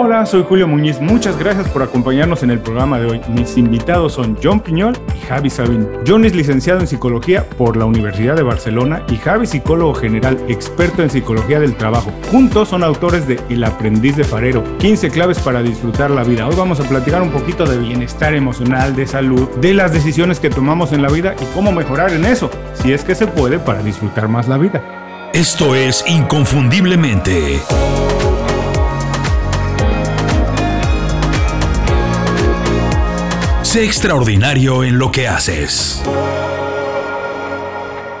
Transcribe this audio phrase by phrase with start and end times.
[0.00, 1.00] Hola, soy Julio Muñiz.
[1.00, 3.20] Muchas gracias por acompañarnos en el programa de hoy.
[3.30, 5.88] Mis invitados son John Piñol y Javi Sabin.
[6.06, 11.02] John es licenciado en psicología por la Universidad de Barcelona y Javi psicólogo general, experto
[11.02, 12.12] en psicología del trabajo.
[12.30, 16.46] Juntos son autores de El aprendiz de farero, 15 claves para disfrutar la vida.
[16.46, 20.48] Hoy vamos a platicar un poquito de bienestar emocional, de salud, de las decisiones que
[20.48, 23.82] tomamos en la vida y cómo mejorar en eso, si es que se puede para
[23.82, 24.80] disfrutar más la vida.
[25.32, 27.58] Esto es Inconfundiblemente.
[33.68, 36.02] Sé extraordinario en lo que haces.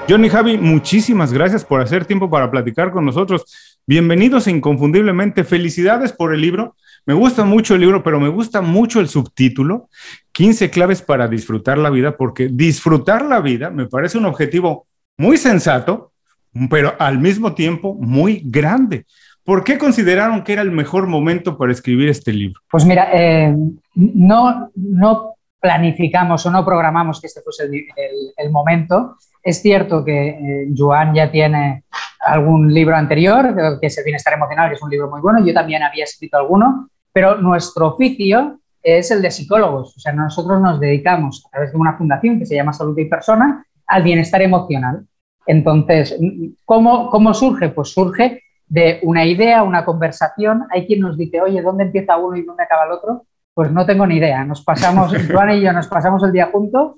[0.06, 3.46] Johnny Javi, muchísimas gracias por hacer tiempo para platicar con nosotros.
[3.86, 5.44] Bienvenidos a Inconfundiblemente.
[5.44, 6.76] Felicidades por el libro.
[7.06, 9.88] Me gusta mucho el libro, pero me gusta mucho el subtítulo,
[10.32, 15.38] 15 claves para disfrutar la vida, porque disfrutar la vida me parece un objetivo muy
[15.38, 16.12] sensato,
[16.68, 19.06] pero al mismo tiempo muy grande.
[19.44, 22.60] ¿Por qué consideraron que era el mejor momento para escribir este libro?
[22.70, 23.56] Pues mira, eh,
[23.94, 29.16] no, no planificamos o no programamos que este fuese el, momento.
[29.42, 31.84] Es cierto que eh, Joan ya tiene
[32.20, 35.54] algún libro anterior, que es El Bienestar Emocional, que es un libro muy bueno, yo
[35.54, 40.80] también había escrito alguno, pero nuestro oficio es el de psicólogos, o sea, nosotros nos
[40.80, 45.06] dedicamos a través de una fundación que se llama Salud y Persona al bienestar emocional.
[45.46, 46.16] Entonces,
[46.64, 47.70] ¿cómo, ¿cómo surge?
[47.70, 50.64] Pues surge de una idea, una conversación.
[50.70, 53.26] Hay quien nos dice, oye, ¿dónde empieza uno y dónde acaba el otro?
[53.58, 54.44] Pues no tengo ni idea.
[54.44, 56.92] Nos pasamos, Juan y yo nos pasamos el día juntos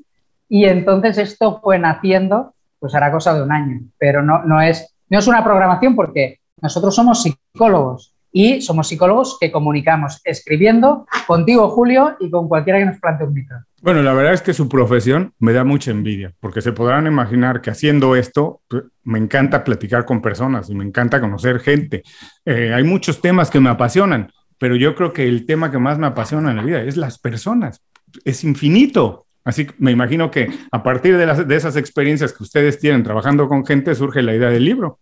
[0.46, 3.80] y entonces esto fue naciendo, pues hará cosa de un año.
[3.96, 9.38] Pero no, no, es, no es una programación porque nosotros somos psicólogos y somos psicólogos
[9.40, 13.56] que comunicamos escribiendo contigo, Julio, y con cualquiera que nos plante un micro.
[13.80, 17.62] Bueno, la verdad es que su profesión me da mucha envidia, porque se podrán imaginar
[17.62, 22.02] que haciendo esto pues, me encanta platicar con personas y me encanta conocer gente.
[22.44, 25.98] Eh, hay muchos temas que me apasionan, pero yo creo que el tema que más
[25.98, 27.80] me apasiona en la vida es las personas.
[28.26, 29.24] Es infinito.
[29.42, 33.48] Así que me imagino que a partir de, de esas experiencias que ustedes tienen trabajando
[33.48, 34.98] con gente surge la idea del libro.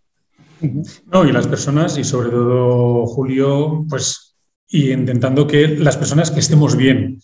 [1.12, 4.36] No, y las personas, y sobre todo Julio, pues,
[4.68, 7.20] y intentando que las personas que estemos bien.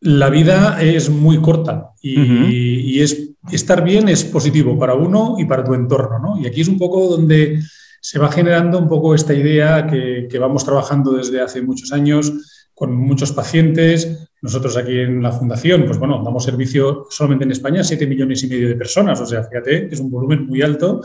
[0.00, 5.64] La vida es muy corta y, es, estar bien es positivo para uno y para
[5.64, 6.40] tu entorno, ¿no?
[6.40, 7.60] Y aquí es un poco donde
[8.04, 12.30] se va generando un poco esta idea que, vamos trabajando desde hace muchos años
[12.74, 14.28] con muchos pacientes.
[14.42, 18.42] Nosotros aquí en la fundación, pues bueno, damos servicio solamente en España a 7 millones
[18.42, 21.00] y medio de personas, o sea, fíjate que es un volumen muy alto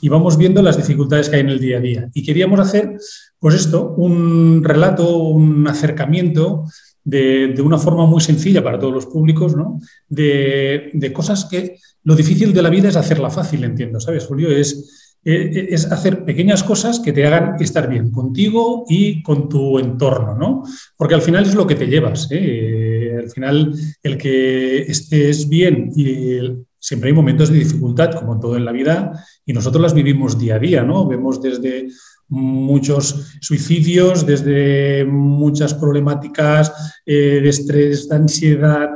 [0.00, 2.10] y vamos viendo las dificultades que hay en el día a día.
[2.12, 2.96] Y queríamos hacer,
[3.38, 6.64] pues esto, un relato, un acercamiento
[7.04, 9.78] de, una forma muy sencilla para todos los públicos, ¿no?
[10.08, 14.50] De, de, cosas que lo difícil de la vida es hacerla fácil, entiendo, ¿sabes, Julio?
[14.50, 19.48] Es eh, eh, es hacer pequeñas cosas que te hagan estar bien contigo y con
[19.48, 20.64] tu entorno, ¿no?
[20.96, 22.26] Porque al final es lo que te llevas.
[22.32, 23.18] ¿eh?
[23.22, 23.72] Al final,
[24.02, 26.38] el que estés bien y
[26.76, 29.12] siempre hay momentos de dificultad, como todo en la vida,
[29.46, 31.06] y nosotros las vivimos día a día, ¿no?
[31.06, 31.86] Vemos desde
[32.28, 36.72] muchos suicidios, desde muchas problemáticas
[37.06, 38.88] de estrés, de ansiedad,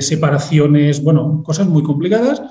[0.00, 2.42] separaciones, bueno, cosas muy complicadas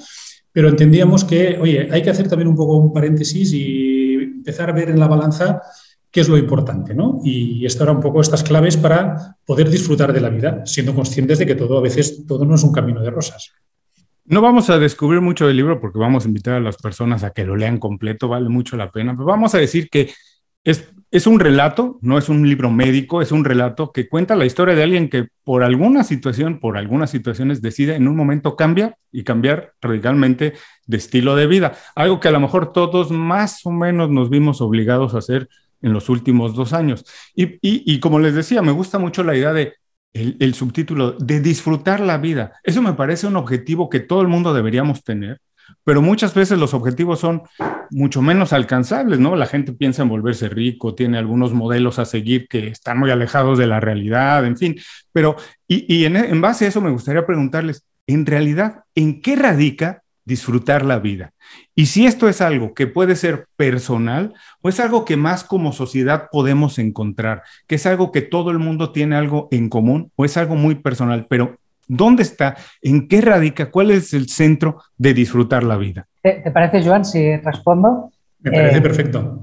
[0.57, 4.73] pero entendíamos que, oye, hay que hacer también un poco un paréntesis y empezar a
[4.73, 5.61] ver en la balanza
[6.09, 7.21] qué es lo importante, ¿no?
[7.23, 11.37] Y esto era un poco estas claves para poder disfrutar de la vida, siendo conscientes
[11.37, 13.53] de que todo a veces, todo no es un camino de rosas.
[14.25, 17.29] No vamos a descubrir mucho del libro porque vamos a invitar a las personas a
[17.29, 20.09] que lo lean completo, vale mucho la pena, pero vamos a decir que
[20.63, 24.45] es, es un relato, no es un libro médico, es un relato que cuenta la
[24.45, 28.97] historia de alguien que por alguna situación, por algunas situaciones, decide en un momento cambiar
[29.11, 30.53] y cambiar radicalmente
[30.85, 31.77] de estilo de vida.
[31.95, 35.47] Algo que a lo mejor todos más o menos nos vimos obligados a hacer
[35.81, 37.05] en los últimos dos años.
[37.33, 39.75] Y, como les decía, me gusta mucho la idea de
[40.13, 42.53] el subtítulo de disfrutar la vida.
[42.63, 45.39] Eso me parece un objetivo que todo el mundo deberíamos tener
[45.83, 47.43] pero muchas veces los objetivos son
[47.91, 49.35] mucho menos alcanzables, ¿no?
[49.35, 53.57] La gente piensa en volverse rico, tiene algunos modelos a seguir que están muy alejados
[53.57, 54.75] de la realidad, en fin.
[55.11, 55.35] Pero,
[55.67, 60.99] y, en, base a eso me gustaría preguntarles, en realidad, ¿en qué radica disfrutar la
[60.99, 61.31] vida?
[61.75, 65.73] Y si esto es algo que puede ser personal o es algo que más como
[65.73, 70.25] sociedad podemos encontrar, que es algo que todo el mundo tiene algo en común o
[70.25, 72.55] es algo muy personal, pero ¿Dónde está?
[72.81, 73.71] ¿En qué radica?
[73.71, 76.07] ¿Cuál es el centro de disfrutar la vida?
[76.21, 78.11] ¿Te, parece, Joan, si respondo?
[78.39, 79.39] Me parece eh, perfecto.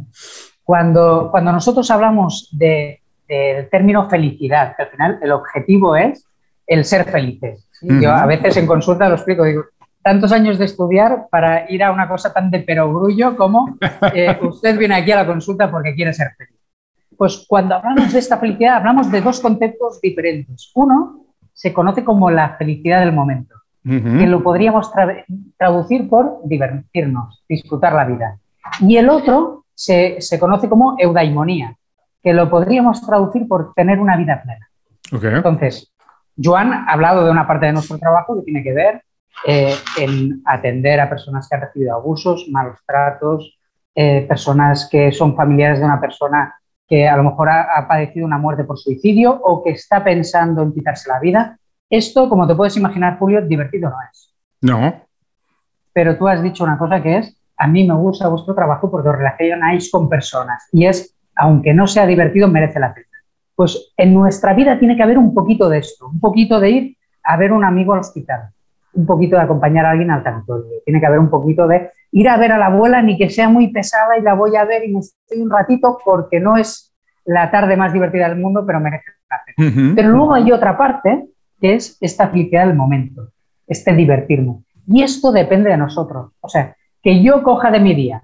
[0.62, 2.98] Cuando, cuando nosotros hablamos del
[3.70, 6.26] término felicidad, que al final el objetivo es
[6.66, 7.68] el ser felices.
[7.82, 9.64] Yo a veces en consulta lo explico, digo,
[10.02, 13.76] tantos años de estudiar para ir a una cosa tan de perogrullo como
[14.14, 16.60] eh, usted viene aquí a la consulta porque quiere ser feliz.
[17.16, 20.70] Pues cuando hablamos de esta felicidad, hablamos de dos conceptos diferentes.
[20.74, 21.23] Uno
[21.54, 24.90] se conoce como la felicidad del momento, que lo podríamos
[25.56, 28.38] traducir por divertirnos, disfrutar la vida.
[28.80, 31.76] Y el otro se, conoce como eudaimonía,
[32.22, 34.68] que lo podríamos traducir por tener una vida plena.
[35.36, 35.92] Entonces,
[36.42, 39.02] Joan ha hablado de una parte de nuestro trabajo que tiene que ver
[39.46, 43.58] eh, en atender a personas que han recibido abusos, malos tratos,
[43.94, 46.54] eh, personas que son familiares de una persona
[46.88, 50.72] que a lo mejor ha, padecido una muerte por suicidio o que está pensando en
[50.72, 51.58] quitarse la vida.
[51.88, 54.34] Esto, como te puedes imaginar, Julio, divertido no es.
[54.60, 55.02] No.
[55.92, 59.08] Pero tú has dicho una cosa que es, a mí me gusta vuestro trabajo porque
[59.08, 63.06] os relacionáis con personas y es, aunque no sea divertido, merece la pena.
[63.54, 66.96] Pues en nuestra vida tiene que haber un poquito de esto, un poquito de ir
[67.22, 68.50] a ver un amigo al hospital,
[68.94, 72.28] un poquito de acompañar a alguien al tanatorio, tiene que haber un poquito de ir
[72.28, 74.84] a ver a la abuela ni que sea muy pesada y la voy a ver
[74.84, 76.94] y me estoy un ratito porque no es
[77.24, 79.92] la tarde más divertida del mundo, pero merece la pena.
[79.96, 81.26] Pero luego hay otra parte
[81.60, 83.30] que es esta felicidad del momento,
[83.66, 84.62] este divertirme.
[84.86, 86.32] Y esto depende de nosotros.
[86.40, 88.22] O sea, que yo coja de mi día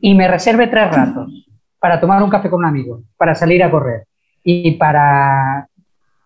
[0.00, 1.46] y me reserve tres ratos
[1.78, 4.06] para tomar un café con un amigo, para salir a correr
[4.44, 5.66] y para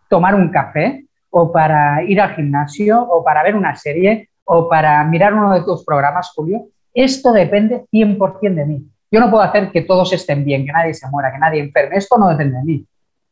[0.09, 1.06] tomar un café
[1.39, 5.65] o para ir al gimnasio o para ver una serie o para mirar uno de
[5.65, 8.83] tus programas, Julio, esto depende 100% de mí.
[9.11, 11.97] Yo no puedo hacer que todos estén bien, que nadie se muera, que nadie enferme.
[11.97, 12.87] Esto no depende de mí.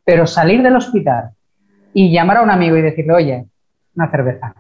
[0.04, 1.30] Pero salir del hospital
[1.94, 3.46] y llamar a un amigo y decirle, oye,
[3.96, 4.54] una cerveza.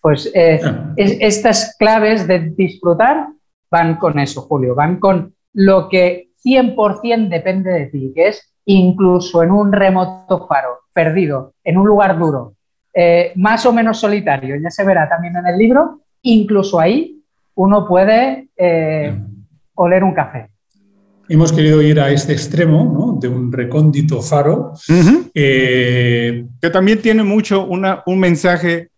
[0.00, 0.60] Pues eh,
[0.96, 3.28] estas claves de disfrutar
[3.70, 9.44] van con eso, Julio, van con lo que 100% depende de ti, que es incluso
[9.44, 12.54] en un remoto faro, perdido, en un lugar duro,
[12.92, 17.22] eh, más o menos solitario, ya se verá también en el libro, incluso ahí
[17.54, 19.16] uno puede eh,
[19.74, 20.48] oler un café.
[21.28, 24.72] Hemos querido ir a este extremo de un recóndito faro.
[25.34, 28.88] Eh, que también tiene mucho una, un mensaje,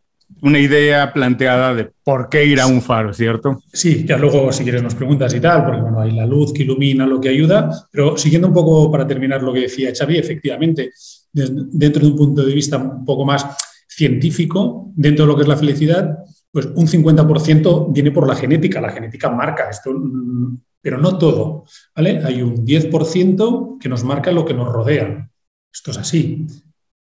[0.40, 3.60] una idea planteada de por qué ir a un faro, ¿cierto?
[3.70, 6.62] Sí, ya luego si quieres nos preguntas y tal, porque bueno, hay la luz que
[6.62, 10.92] ilumina, lo que ayuda, pero siguiendo un poco para terminar lo que decía Xavi, efectivamente,
[11.32, 13.46] dentro de un punto de vista un poco más
[13.88, 16.18] científico, dentro de lo que es la felicidad,
[16.50, 21.64] pues un 50% viene por la genética, la genética marca esto, mm, pero no todo,
[21.94, 22.20] ¿vale?
[22.24, 25.30] Hay un 10% que nos marca lo que nos rodea.
[25.72, 26.46] Esto es así.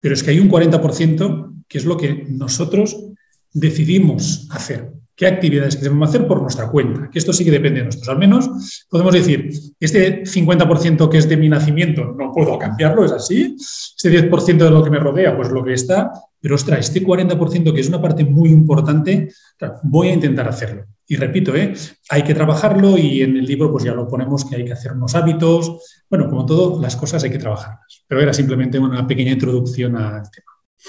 [0.00, 2.96] Pero es que hay un 40% que es lo que nosotros
[3.52, 7.84] decidimos hacer qué actividades queremos hacer por nuestra cuenta, que esto sí que depende de
[7.84, 8.08] nosotros.
[8.08, 13.12] Al menos podemos decir, este 50% que es de mi nacimiento, no puedo cambiarlo, es
[13.12, 13.54] así.
[13.54, 16.10] Este 10% de lo que me rodea, pues lo que está.
[16.40, 19.30] Pero ostras, este 40% que es una parte muy importante,
[19.82, 20.86] voy a intentar hacerlo.
[21.06, 21.74] Y repito, ¿eh?
[22.08, 24.92] hay que trabajarlo y en el libro pues ya lo ponemos que hay que hacer
[24.92, 26.02] unos hábitos.
[26.08, 28.04] Bueno, como todo, las cosas hay que trabajarlas.
[28.08, 30.46] Pero era simplemente una pequeña introducción al tema.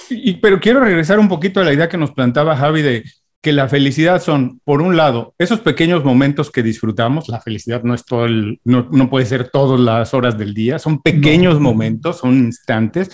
[0.09, 3.03] Y, pero quiero regresar un poquito a la idea que nos plantaba Javi de
[3.41, 7.95] que la felicidad son, por un lado, esos pequeños momentos que disfrutamos, la felicidad no
[7.95, 12.35] es todo el, no, puede ser todas las horas del día, son pequeños momentos, son
[12.35, 13.09] instantes,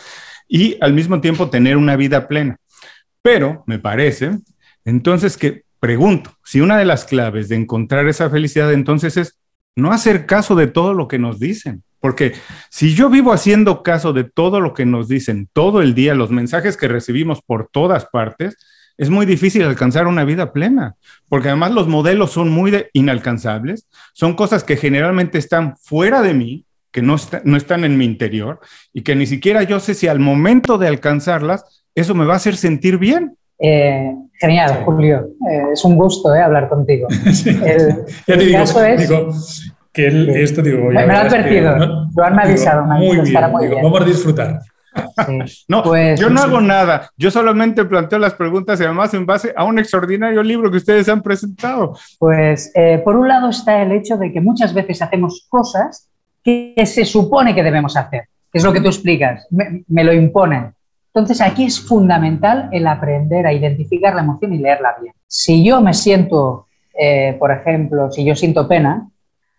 [0.47, 2.57] y al mismo tiempo tener una vida plena.
[3.21, 4.37] Pero me parece,
[4.83, 9.39] entonces que pregunto, si una de las claves de encontrar esa felicidad entonces es
[9.77, 11.83] no hacer caso de todo lo que nos dicen.
[11.99, 12.33] Porque
[12.69, 16.31] si yo vivo haciendo caso de todo lo que nos dicen todo el día, los
[16.31, 18.57] mensajes que recibimos por todas partes,
[18.97, 20.95] es muy difícil alcanzar una vida plena,
[21.29, 26.65] porque además los modelos son muy inalcanzables, son cosas que generalmente están fuera de mí,
[26.91, 28.59] que no, no están en mi interior
[28.93, 32.37] y que ni siquiera yo sé si al momento de alcanzarlas eso me va a
[32.37, 33.35] hacer sentir bien.
[33.59, 35.29] Eh, genial, Julio.
[35.49, 37.07] Eh, es un gusto eh, hablar contigo.
[37.45, 38.63] El, ya te digo,
[38.97, 39.33] digo,
[39.91, 40.89] que esto digo.
[40.89, 41.75] me, lo ha advertido.
[41.75, 42.09] ¿no?
[42.15, 42.83] Lo han avisado.
[42.83, 43.81] muy, bien, muy bien.
[43.81, 44.59] Vamos a disfrutar.
[45.67, 49.53] no, pues, yo no hago nada, yo solamente planteo las preguntas y además en base
[49.55, 51.97] a un extraordinario libro que ustedes han presentado.
[52.19, 56.09] Pues eh, por un lado está el hecho de que muchas veces hacemos cosas
[56.43, 60.73] que se supone que debemos hacer, que es lo que tú explicas, me, lo imponen.
[61.13, 65.13] Entonces aquí es fundamental el aprender a identificar la emoción y leerla bien.
[65.27, 69.09] Si yo me siento, eh, por ejemplo, si yo siento pena,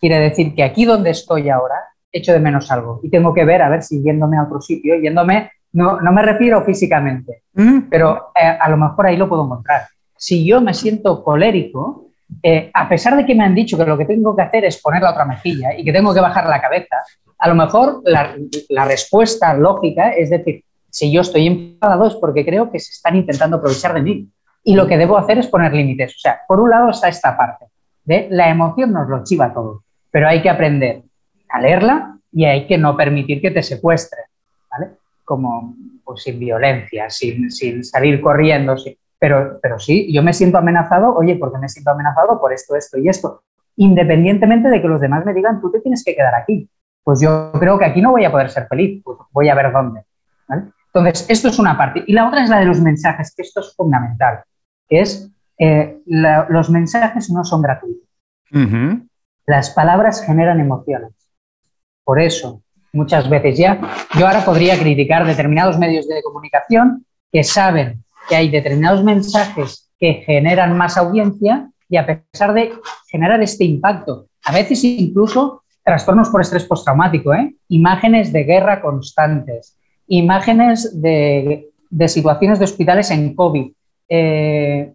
[0.00, 1.74] quiere decir que aquí donde estoy ahora
[2.12, 4.96] echo de menos algo y tengo que ver a ver si yéndome a otro sitio,
[4.96, 7.42] yéndome, no, no me refiero físicamente,
[7.90, 9.82] pero eh, a lo mejor ahí lo puedo encontrar.
[10.16, 12.06] Si yo me siento colérico,
[12.42, 14.80] eh, a pesar de que me han dicho que lo que tengo que hacer es
[14.80, 16.96] poner la otra mejilla y que tengo que bajar la cabeza,
[17.38, 18.34] a lo mejor la,
[18.70, 23.16] la respuesta lógica es decir, si yo estoy enfadado es porque creo que se están
[23.16, 24.28] intentando aprovechar de mí.
[24.64, 26.16] Y lo que debo hacer es poner límites.
[26.16, 27.66] O sea, por un lado está esta parte
[28.08, 31.02] de la emoción nos lo chiva todo, pero hay que aprender
[31.48, 34.24] a leerla y hay que no permitir que te secuestren,
[34.70, 34.90] ¿vale?
[35.24, 35.74] Como
[36.04, 38.76] pues, sin violencia, sin, sin salir corriendo,
[39.18, 42.98] Pero, pero sí, yo me siento amenazado, oye, porque me siento amenazado por esto, esto
[42.98, 43.42] y esto,
[43.76, 46.68] independientemente de que los demás me digan, tú te tienes que quedar aquí.
[47.02, 49.72] Pues yo creo que aquí no voy a poder ser feliz, pues voy a ver
[49.72, 50.02] dónde.
[50.92, 52.02] Entonces, esto es una parte.
[52.06, 54.42] Y la otra es la de los mensajes, que esto es fundamental,
[54.88, 58.08] que es eh, los mensajes no son gratuitos.
[59.46, 61.12] Las palabras generan emociones.
[62.08, 62.62] Por eso,
[62.94, 63.78] muchas veces ya,
[64.18, 70.22] yo ahora podría criticar determinados medios de comunicación que saben que hay determinados mensajes que
[70.24, 72.72] generan más audiencia y a pesar de
[73.10, 77.54] generar este impacto, a veces incluso trastornos por estrés postraumático, ¿eh?
[77.68, 81.68] imágenes de guerra constantes, imágenes de,
[82.06, 83.70] situaciones de hospitales en COVID,
[84.08, 84.94] eh,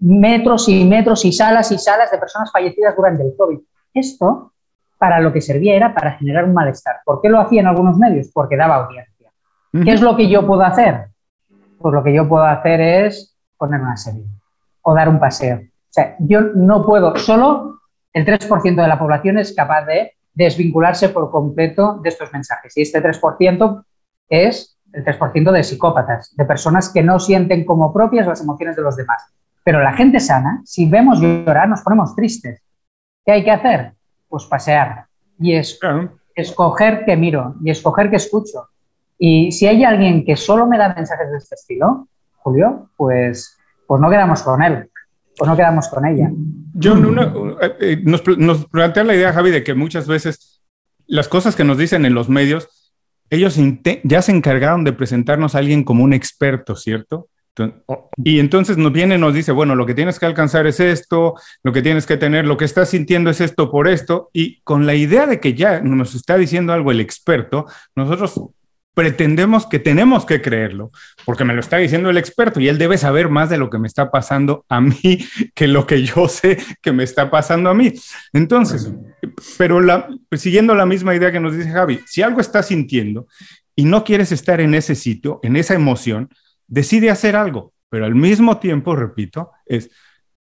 [0.00, 3.60] metros y metros y salas y salas de personas fallecidas durante el COVID.
[3.94, 4.54] Esto,
[4.98, 6.96] para lo que servía, era para generar un malestar.
[7.04, 8.30] ¿Por qué lo hacían algunos medios?
[8.32, 9.30] Porque daba audiencia.
[9.72, 11.08] ¿Qué es lo que yo puedo hacer?
[11.78, 14.24] Pues lo que yo puedo hacer es poner una serie
[14.82, 15.58] o dar un paseo.
[15.58, 17.80] O sea, yo no puedo, solo
[18.12, 22.76] el 3% de la población es capaz de desvincularse por completo de estos mensajes.
[22.76, 23.84] Y este 3%
[24.28, 28.82] es el 3% de psicópatas, de personas que no sienten como propias las emociones de
[28.82, 29.22] los demás.
[29.64, 32.62] Pero la gente sana, si vemos llorar, nos ponemos tristes.
[33.24, 33.92] ¿Qué hay que hacer?
[34.28, 35.06] Pues pasear.
[35.40, 35.78] Y es
[36.34, 38.68] escoger que miro y escoger que escucho.
[39.18, 44.00] Y si hay alguien que solo me da mensajes de este estilo, Julio, pues, pues
[44.00, 44.90] no quedamos con él
[45.40, 46.30] o no quedamos con ella.
[46.74, 46.94] Yo,
[47.60, 50.62] eh, eh, nos, nos plantea la idea, Javi, de que muchas veces
[51.06, 52.68] las cosas que nos dicen en los medios
[53.30, 53.58] ellos
[54.04, 57.28] ya se encargaron de presentarnos a alguien como un experto, ¿cierto?
[58.22, 61.34] Y entonces nos viene y nos dice, bueno, lo que tienes que alcanzar es esto,
[61.62, 64.86] lo que tienes que tener, lo que estás sintiendo es esto por esto, y con
[64.86, 68.40] la idea de que ya nos está diciendo algo el experto, nosotros
[68.98, 70.90] pretendemos que tenemos que creerlo,
[71.24, 73.78] porque me lo está diciendo el experto y él debe saber más de lo que
[73.78, 75.24] me está pasando a mí
[75.54, 77.92] que lo que yo sé que me está pasando a mí.
[78.32, 78.90] Entonces,
[79.56, 83.28] pero la, pues, siguiendo la misma idea que nos dice Javi, si algo estás sintiendo
[83.76, 86.28] y no quieres estar en ese sitio, en esa emoción,
[86.68, 89.90] decide hacer algo, pero al mismo tiempo, repito, es,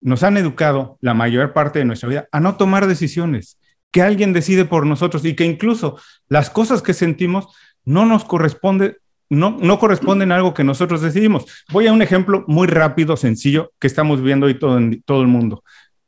[0.01, 3.59] nos han educado la mayor parte de nuestra vida a no tomar decisiones,
[3.91, 7.49] que alguien decide por nosotros y que incluso las cosas que sentimos
[7.85, 8.99] no nos corresponde,
[9.31, 11.47] no, no corresponden a algo que nosotros decidimos.
[11.73, 15.29] Voy a un ejemplo muy rápido, sencillo, que estamos viendo hoy todo, en todo el
[15.29, 15.63] mundo.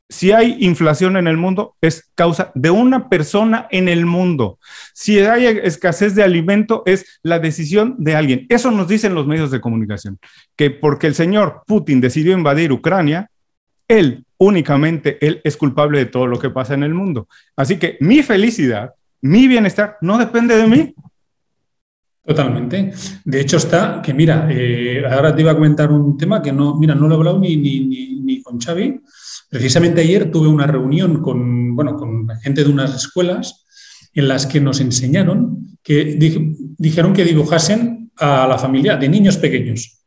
[0.08, 4.58] Si hay inflación en el mundo, es causa de una persona en el mundo.
[4.94, 8.46] Si hay escasez de alimento, es la decisión de alguien.
[8.48, 10.18] Eso nos dicen los medios de comunicación,
[10.56, 13.30] que porque el señor Putin decidió invadir Ucrania,
[13.86, 17.28] él únicamente, él es culpable de todo lo que pasa en el mundo.
[17.56, 20.94] Así que mi felicidad, mi bienestar, no depende de mí,
[22.28, 22.92] Totalmente.
[23.24, 26.74] De hecho está, que mira, eh, ahora te iba a comentar un tema que no,
[26.74, 29.00] mira, no lo he hablado ni, ni, con Xavi.
[29.48, 33.64] Precisamente ayer tuve una reunión con, bueno, con gente de unas escuelas
[34.12, 36.18] en las que nos enseñaron que
[36.78, 39.98] dijeron que dibujasen a la familia de niños pequeños.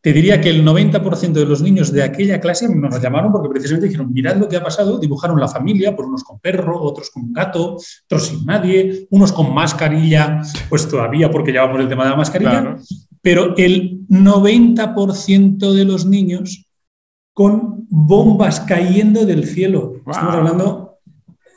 [0.00, 3.88] Te diría que el 90% de los niños de aquella clase nos llamaron porque precisamente
[3.88, 7.32] dijeron, mirad lo que ha pasado, dibujaron la familia, pues unos con perro, otros con
[7.32, 12.16] gato, otros sin nadie, unos con mascarilla, pues todavía porque llevamos el tema de la
[12.16, 12.76] mascarilla,
[13.22, 16.63] pero el 90% de los niños
[17.34, 19.96] con bombas cayendo del cielo.
[20.06, 20.84] Estamos hablando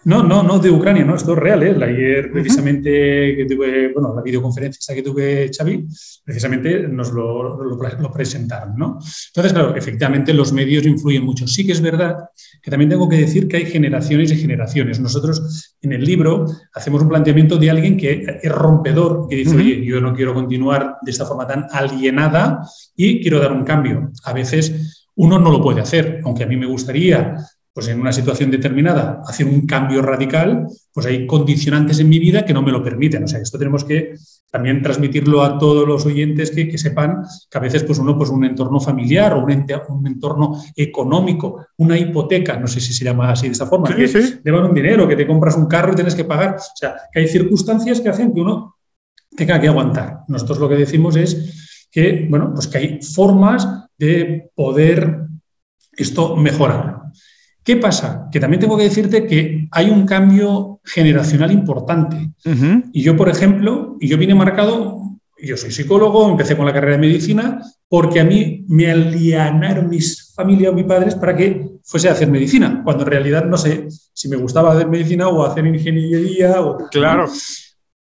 [0.07, 1.63] no, no, no de Ucrania, no, esto es real.
[1.63, 1.75] ¿eh?
[1.83, 5.85] Ayer, precisamente, que tuve, bueno, la videoconferencia que tuve, Xavi,
[6.23, 8.99] precisamente nos lo, lo, presentaron, ¿no?
[9.27, 11.45] Entonces, claro, efectivamente los medios influyen mucho.
[11.45, 12.29] Sí que es verdad
[12.61, 15.01] que también tengo que decir que hay generaciones y generaciones.
[15.01, 19.83] Nosotros en el libro hacemos un planteamiento de alguien que es rompedor, que dice, oye,
[19.83, 22.61] yo no quiero continuar de esta forma tan alienada
[22.95, 24.13] y quiero dar un cambio.
[24.23, 27.35] A veces uno no lo puede hacer, aunque a mí me gustaría
[27.77, 32.43] pues en una situación determinada hacer un cambio radical, pues hay condicionantes en mi vida
[32.43, 33.23] que no me lo permiten.
[33.23, 34.15] O sea, esto tenemos que
[34.49, 38.45] también transmitirlo a todos los oyentes que, sepan que a veces pues uno, pues un
[38.45, 43.45] entorno familiar o un, un, entorno económico, una hipoteca, no sé si se llama así
[43.45, 46.15] de esta forma, que te llevan un dinero, que te compras un carro y tienes
[46.15, 46.55] que pagar.
[46.55, 48.77] O sea, que hay circunstancias que hacen que uno
[49.35, 50.21] tenga que aguantar.
[50.29, 55.27] Nosotros lo que decimos es que, bueno, pues que hay formas de poder
[55.95, 57.01] esto mejorar.
[57.63, 58.29] ¿Qué pasa?
[58.31, 62.31] Que también tengo que decirte que hay un cambio generacional importante.
[62.93, 66.93] Y yo, por ejemplo, y yo vine marcado, yo soy psicólogo, empecé con la carrera
[66.93, 72.07] de medicina, porque a mí me alianaron mis familia o mis padres para que fuese
[72.07, 75.65] a hacer medicina, cuando en realidad no sé si me gustaba hacer medicina o hacer
[75.65, 76.61] ingeniería.
[76.61, 77.25] O, claro.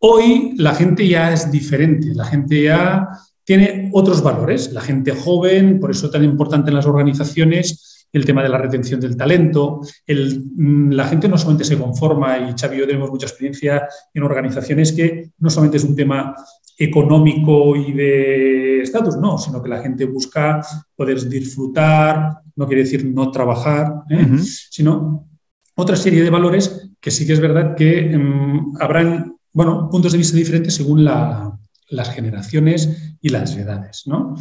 [0.01, 3.09] Hoy la gente ya es diferente, la gente ya
[3.45, 4.73] tiene otros valores.
[4.73, 9.01] La gente joven, por eso tan importante en las organizaciones, el tema de la retención
[9.01, 9.81] del talento.
[10.09, 14.23] Mm, la gente no solamente se conforma, y Xavi y yo tenemos mucha experiencia en
[14.23, 16.35] organizaciones que no solamente es un tema
[16.79, 20.65] económico y de estatus, no, sino que la gente busca
[20.97, 24.27] poder disfrutar, no quiere decir no trabajar, ¿eh?
[24.71, 25.29] sino
[25.77, 30.19] otra serie de valores que sí que es verdad que mm, habrán bueno, puntos de
[30.19, 34.37] vista diferentes según las generaciones y las edades, ¿no?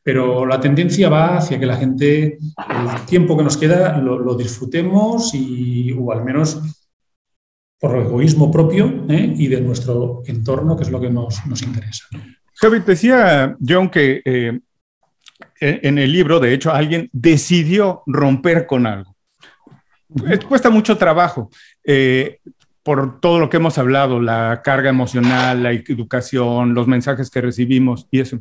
[0.00, 5.34] Pero la tendencia va hacia que la gente, el tiempo que nos queda, lo, disfrutemos
[5.34, 6.62] y, o al menos
[7.80, 9.34] por egoísmo propio ¿eh?
[9.36, 12.04] y de nuestro entorno, que es lo que nos, interesa.
[12.54, 14.60] Javi, decía John que eh,
[15.60, 19.16] en el libro, de hecho, alguien decidió romper con algo.
[20.48, 21.50] Cuesta mucho trabajo.
[21.84, 22.38] Eh,
[22.88, 28.08] por todo lo que hemos hablado, la carga emocional, la educación, los mensajes que recibimos
[28.10, 28.38] y eso.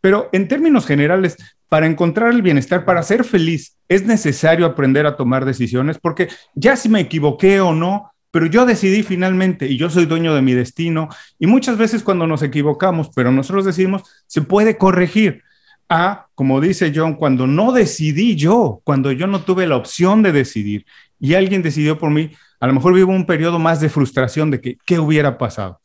[0.00, 1.36] Pero en términos generales,
[1.68, 6.76] para encontrar el bienestar, para ser feliz, es necesario aprender a tomar decisiones, porque ya
[6.76, 10.54] si me equivoqué o no, pero yo decidí finalmente y yo soy dueño de mi
[10.54, 11.08] destino.
[11.40, 15.42] Y muchas veces cuando nos equivocamos, pero nosotros decidimos, se puede corregir.
[15.88, 20.30] A, como dice John, cuando no decidí yo, cuando yo no tuve la opción de
[20.30, 20.86] decidir
[21.18, 24.60] y alguien decidió por mí, a lo mejor vivo un periodo más de frustración de
[24.60, 25.80] que qué hubiera pasado.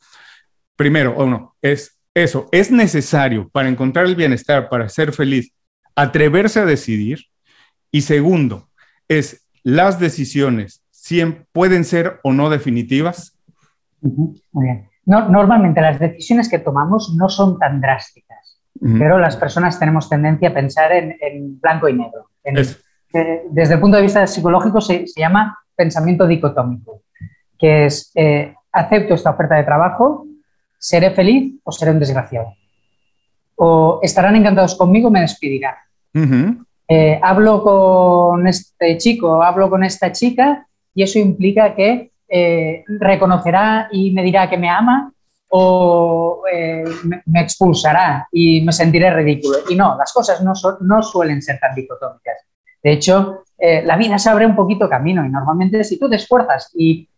[0.76, 5.52] Primero, o no, es eso, es necesario para encontrar el bienestar, para ser feliz,
[5.94, 7.20] atreverse a decidir.
[7.90, 8.68] Y segundo,
[9.08, 13.38] es las decisiones siempre pueden ser o no definitivas.
[14.00, 14.88] Muy bien.
[15.04, 18.60] normalmente las decisiones que tomamos no son tan drásticas,
[18.98, 22.30] pero las personas tenemos tendencia a pensar en, blanco y negro.
[22.42, 27.02] desde el punto de vista psicológico se, se llama pensamiento dicotómico,
[27.58, 30.26] que es eh, acepto esta oferta de trabajo,
[30.78, 32.54] seré feliz o seré un desgraciado.
[33.56, 35.74] O estarán encantados conmigo, me despedirán.
[36.86, 43.88] Eh, hablo con este chico, hablo con esta chica y eso implica que eh, reconocerá
[43.90, 45.12] y me dirá que me ama
[45.48, 46.42] o
[47.26, 49.58] me, expulsará y me sentiré ridículo.
[49.68, 52.36] Y no, las cosas no, no suelen ser tan dicotómicas.
[52.82, 56.16] De hecho, eh, la vida se abre un poquito camino y normalmente si tú te
[56.16, 57.08] esfuerzas y,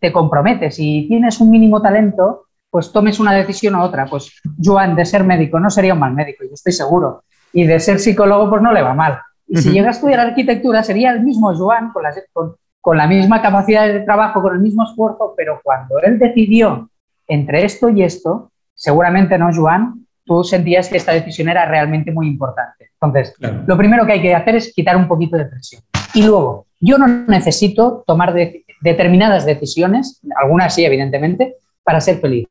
[0.00, 4.04] te comprometes y tienes un mínimo talento, pues tomes una decisión u otra.
[4.04, 7.22] Pues Joan, de ser médico, no sería un mal médico, yo estoy seguro.
[7.52, 9.20] Y de ser psicólogo, pues no le va mal.
[9.46, 11.92] Y si llega a estudiar arquitectura, sería el mismo Joan,
[12.32, 16.90] con, con la misma capacidad de trabajo, con el mismo esfuerzo, pero cuando él decidió
[17.28, 22.26] entre esto y esto, seguramente no, Joan, tú sentías que esta decisión era realmente muy
[22.26, 22.90] importante.
[23.00, 23.34] Entonces,
[23.66, 25.82] lo primero que hay que hacer es quitar un poquito de presión.
[26.14, 28.34] Y luego, yo no necesito tomar
[28.80, 32.46] determinadas decisiones, algunas sí, evidentemente, para ser feliz.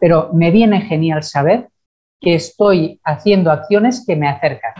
[0.00, 1.68] Pero me viene genial saber
[2.20, 4.72] que estoy haciendo acciones que me acercan.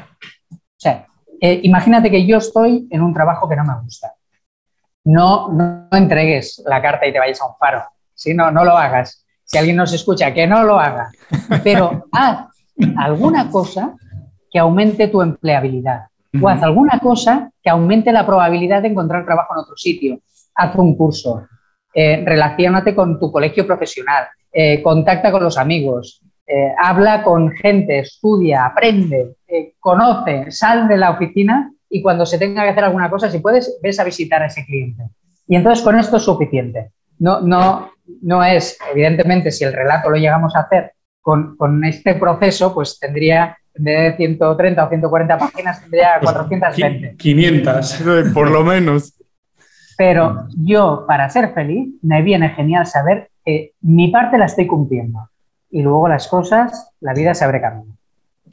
[0.53, 1.07] O sea,
[1.40, 4.14] eh, imagínate que yo estoy en un trabajo que no me gusta.
[5.05, 7.83] No, no entregues la carta y te vayas a un faro.
[8.14, 9.22] Si no, no lo hagas
[9.53, 11.11] si alguien nos escucha, que no lo haga,
[11.62, 12.47] pero haz
[12.97, 13.95] alguna cosa
[14.51, 16.07] que aumente tu empleabilidad
[16.41, 20.21] o haz alguna cosa que aumente la probabilidad de encontrar trabajo en otro sitio.
[20.55, 21.47] Haz un curso,
[21.93, 27.99] eh, relacionate con tu colegio profesional, eh, contacta con los amigos, eh, habla con gente,
[27.99, 29.37] estudia, aprende,
[29.79, 33.79] conoce, sal de la oficina y cuando se tenga que hacer alguna cosa, si puedes,
[33.83, 35.03] ves a visitar a ese cliente.
[35.47, 36.93] Y entonces con esto es suficiente.
[37.19, 42.75] No, no, no es, evidentemente, si el relato lo llegamos a hacer con, este proceso,
[42.75, 47.17] pues tendría, en vez de 130 o 140 páginas, tendría 420.
[47.17, 48.03] 500,
[48.35, 49.15] por lo menos.
[49.97, 55.31] Pero yo, para ser feliz, me viene genial saber que mi parte la estoy cumpliendo.
[55.71, 57.97] Y luego las cosas, la vida se abre camino.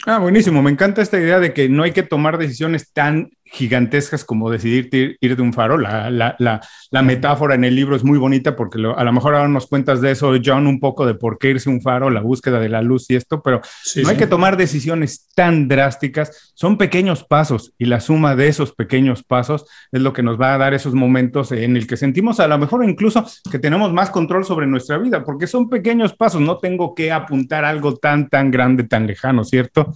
[0.06, 0.62] Ah, buenísimo.
[0.62, 5.18] Me encanta esta idea de que no hay que tomar decisiones tan gigantescas como decidir
[5.20, 5.78] ir, de un faro.
[5.78, 9.48] La, la, la, metáfora en el libro es muy bonita porque a lo mejor ahora
[9.48, 12.60] nos cuentas de eso, John, un poco de por qué irse un faro, la búsqueda
[12.60, 13.62] de la luz y esto, pero
[13.96, 16.52] no hay que tomar decisiones tan drásticas.
[16.54, 20.54] Son pequeños pasos y la suma de esos pequeños pasos es lo que nos va
[20.54, 24.10] a dar esos momentos en el que sentimos a lo mejor incluso que tenemos más
[24.10, 26.42] control sobre nuestra vida, porque son pequeños pasos.
[26.42, 29.94] No tengo que apuntar algo tan, tan grande, tan lejano, ¿cierto?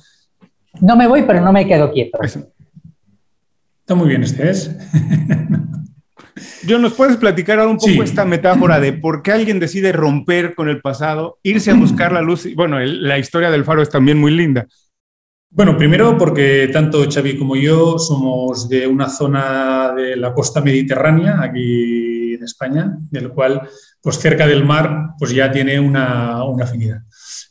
[0.82, 2.18] No me voy, pero no me quedo quieto.
[3.94, 4.76] Está muy bien este es.
[6.66, 10.56] Yo, ¿nos puedes platicar ahora un poco esta metáfora de por qué alguien decide romper
[10.56, 12.48] con el pasado, irse a buscar la luz?
[12.56, 14.66] Bueno, la historia del faro es también muy linda.
[15.52, 21.40] Bueno, primero porque tanto Xavi como yo somos de una zona de la costa mediterránea,
[21.40, 23.62] aquí en España, del cual
[24.02, 27.04] pues cerca del mar, pues ya tiene una, una afinidad.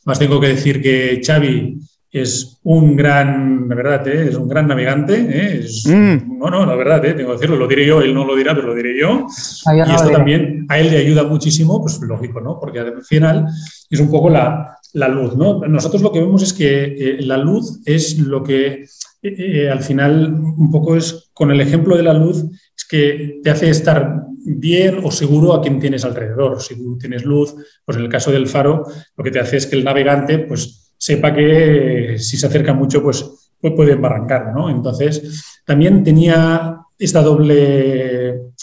[0.03, 1.77] Más tengo que decir que Xavi
[2.13, 4.27] es un gran, la verdad, ¿eh?
[4.29, 5.15] es un gran navegante.
[5.15, 5.59] ¿eh?
[5.63, 6.37] Es, mm.
[6.37, 7.15] No, no, la verdad, ¿eh?
[7.15, 9.25] tengo que decirlo, lo diré yo, él no lo dirá, pero lo diré yo.
[9.73, 12.59] y esto también a él le ayuda muchísimo, pues lógico, ¿no?
[12.59, 13.47] Porque al final
[13.89, 15.61] es un poco la, la luz, ¿no?
[15.67, 18.85] Nosotros lo que vemos es que eh, la luz es lo que
[19.71, 22.43] al final un poco es con el ejemplo de la luz,
[22.77, 26.61] es que te hace estar bien o seguro a quien tienes alrededor.
[26.61, 28.83] Si tú tienes luz, pues en el caso del faro,
[29.15, 33.03] lo que te hace es que el navegante, pues sepa que si se acerca mucho,
[33.03, 34.69] pues, pues, puede embarrancar, ¿no?
[34.69, 38.53] Entonces, también tenía esta doble,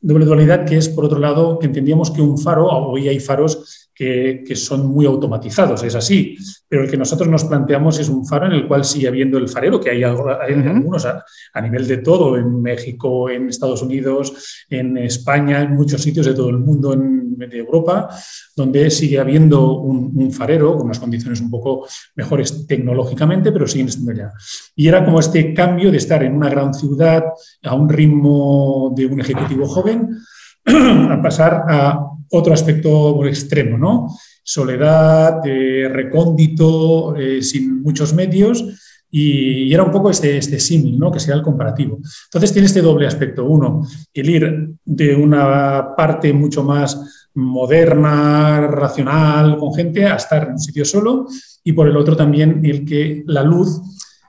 [0.00, 3.81] doble dualidad que es, por otro lado, que entendíamos que un faro, hoy hay faros
[3.94, 6.36] que, son muy automatizados, es así,
[6.68, 9.48] pero el que nosotros nos planteamos es un faro en el cual sigue habiendo el
[9.48, 15.62] farero, que hay, algunos a, nivel de todo, en México, en Estados Unidos, en España,
[15.62, 18.08] en muchos sitios de todo el mundo, en Europa,
[18.56, 24.12] donde sigue habiendo un, farero con unas condiciones un poco mejores tecnológicamente, pero siguen estando
[24.12, 24.32] ya.
[24.74, 27.24] Y era como este cambio de estar en una gran ciudad
[27.62, 30.10] a un ritmo de un ejecutivo joven
[30.64, 34.08] a pasar a otro aspecto extremo, ¿no?
[34.42, 38.64] Soledad, eh, recóndito, eh, sin muchos medios,
[39.10, 41.12] y, era un poco este, este símil, ¿no?
[41.12, 41.98] que sería el comparativo.
[42.24, 43.44] Entonces tiene este doble aspecto.
[43.44, 50.52] Uno, el ir de una parte mucho más moderna, racional, con gente, a estar en
[50.52, 51.26] un sitio solo,
[51.62, 53.80] y por el otro también el que la luz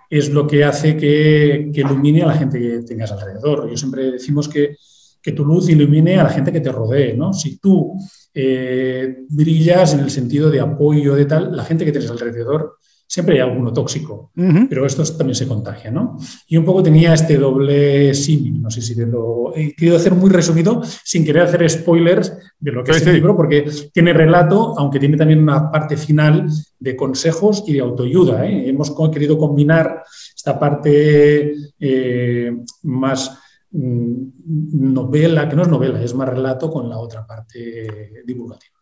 [0.10, 3.70] es lo que hace que, que ilumine a la gente que tengas alrededor.
[3.70, 4.76] Yo siempre decimos que
[5.24, 7.34] que tu luz ilumine a la gente que te rodee, ¿no?
[7.34, 7.98] Si tú
[8.34, 13.36] eh, brillas en el sentido de apoyo, de tal, la gente que tienes alrededor, siempre
[13.36, 14.32] hay alguno tóxico,
[14.68, 16.18] pero esto también se contagia, ¿no?
[16.48, 20.16] Y un poco tenía este doble símil, no sé si te lo he querido hacer
[20.16, 24.74] muy resumido, sin querer hacer spoilers de lo que es el libro, porque tiene relato,
[24.80, 26.48] aunque tiene también una parte final
[26.80, 28.48] de consejos y de autoayuda.
[28.48, 28.70] ¿eh?
[28.70, 30.04] Hemos querido combinar
[30.36, 33.43] esta parte eh, más
[33.74, 38.78] novela, que no es novela, es más relato con la otra parte divulgativa.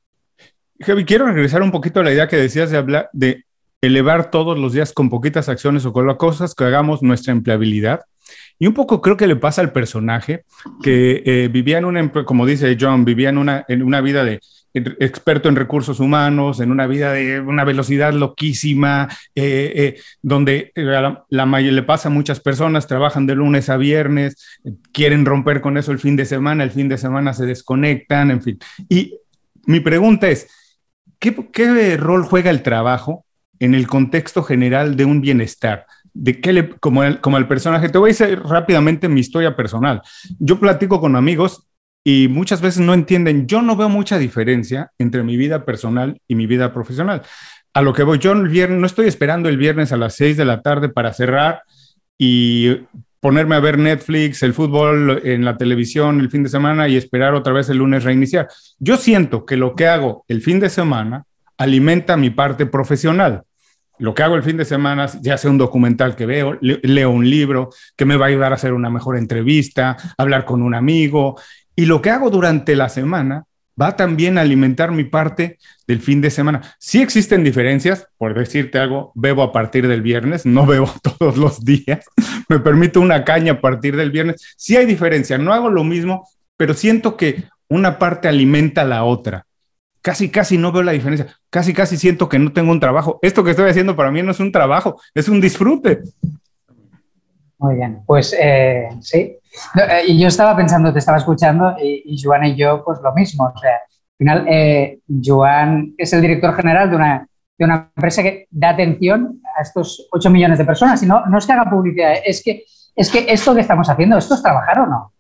[0.80, 3.46] Javi, quiero regresar un poquito a la idea que decías de hablar de
[3.82, 8.02] elevar todos los días con poquitas acciones o con cosas que hagamos nuestra empleabilidad.
[8.60, 10.46] Y un poco creo que le pasa al personaje
[10.84, 14.40] que eh, vivía en una, como dice John, vivía en una, en una vida de
[14.74, 20.84] experto en recursos humanos, en una vida de una velocidad loquísima, eh, eh, donde eh,
[20.84, 24.60] la, la, le pasa a muchas personas, trabajan de lunes a viernes,
[24.92, 28.42] quieren romper con eso el fin de semana, el fin de semana se desconectan, en
[28.42, 28.60] fin.
[28.88, 29.18] Y
[29.66, 30.48] mi pregunta es,
[31.20, 33.26] ¿qué, qué rol juega el trabajo
[33.60, 35.86] en el contexto general de un bienestar?
[36.14, 39.56] de qué le, como el, como el personaje, te voy a decir rápidamente mi historia
[39.56, 40.02] personal.
[40.40, 41.71] Yo platico con amigos
[42.04, 43.48] y muchas veces no entienden.
[43.48, 47.22] Yo no veo mucha diferencia entre mi vida personal y mi vida profesional.
[47.74, 50.38] A lo que voy, yo el viernes, no estoy esperando el viernes a las 6
[50.38, 51.62] de la tarde para cerrar
[52.18, 52.82] y
[53.22, 57.36] ponerme a ver Netflix, el fútbol en la televisión el fin de semana y esperar
[57.36, 58.48] otra vez el lunes reiniciar.
[58.80, 61.24] Yo siento que lo que hago el fin de semana
[61.58, 63.44] alimenta mi parte profesional.
[64.00, 67.30] Lo que hago el fin de semana, ya sea un documental que veo, leo un
[67.30, 71.40] libro que me va a ayudar a hacer una mejor entrevista, hablar con un amigo,
[71.76, 73.46] y lo que hago durante la semana
[73.80, 75.58] va también a alimentar mi parte
[75.88, 76.62] del fin de semana.
[76.78, 81.64] Sí existen diferencias, por decirte algo, bebo a partir del viernes, no bebo todos los
[81.64, 82.06] días,
[82.50, 84.56] me permito una caña a partir del viernes.
[84.58, 89.04] Sí hay diferencia, no hago lo mismo, pero siento que una parte alimenta a la
[89.04, 89.46] otra.
[90.02, 91.28] Casi, casi no veo la diferencia.
[91.50, 93.20] Casi, casi siento que no tengo un trabajo.
[93.22, 96.02] Esto que estoy haciendo para mí no es un trabajo, es un disfrute.
[97.60, 99.38] Muy bien, pues eh, sí.
[99.76, 103.52] Eh, y yo estaba pensando, te estaba escuchando y, Joan y yo, pues lo mismo.
[103.54, 108.24] O sea, al final, eh, Joan es el director general de una, de una empresa
[108.24, 111.02] que da atención a estos 8 millones de personas.
[111.04, 112.64] Y no, no es que haga publicidad, es que,
[112.96, 115.12] es que esto que estamos haciendo, ¿esto es trabajar o no?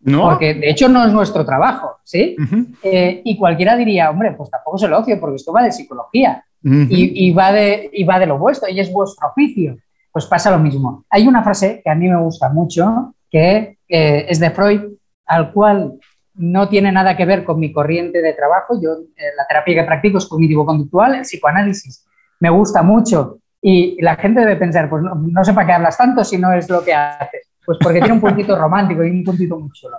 [0.00, 0.30] No.
[0.30, 2.34] Porque de hecho no es nuestro trabajo, ¿sí?
[2.82, 7.28] y cualquiera diría, hombre, pues tampoco es el ocio, porque esto va de psicología y,
[7.28, 9.76] y, va de, y va de lo vuestro, y es vuestro oficio
[10.12, 11.04] pues pasa lo mismo.
[11.08, 14.82] Hay una frase que a mí me gusta mucho, que eh, es de Freud,
[15.26, 15.94] al cual
[16.34, 18.78] no tiene nada que ver con mi corriente de trabajo.
[18.80, 22.06] Yo, eh, la terapia que practico es cognitivo-conductual, el psicoanálisis
[22.40, 26.24] me gusta mucho y la gente debe pensar, pues no, sé para qué hablas tanto
[26.24, 27.48] si no es lo que haces.
[27.64, 29.96] Pues porque tiene un puntito romántico y un puntito muy chulo.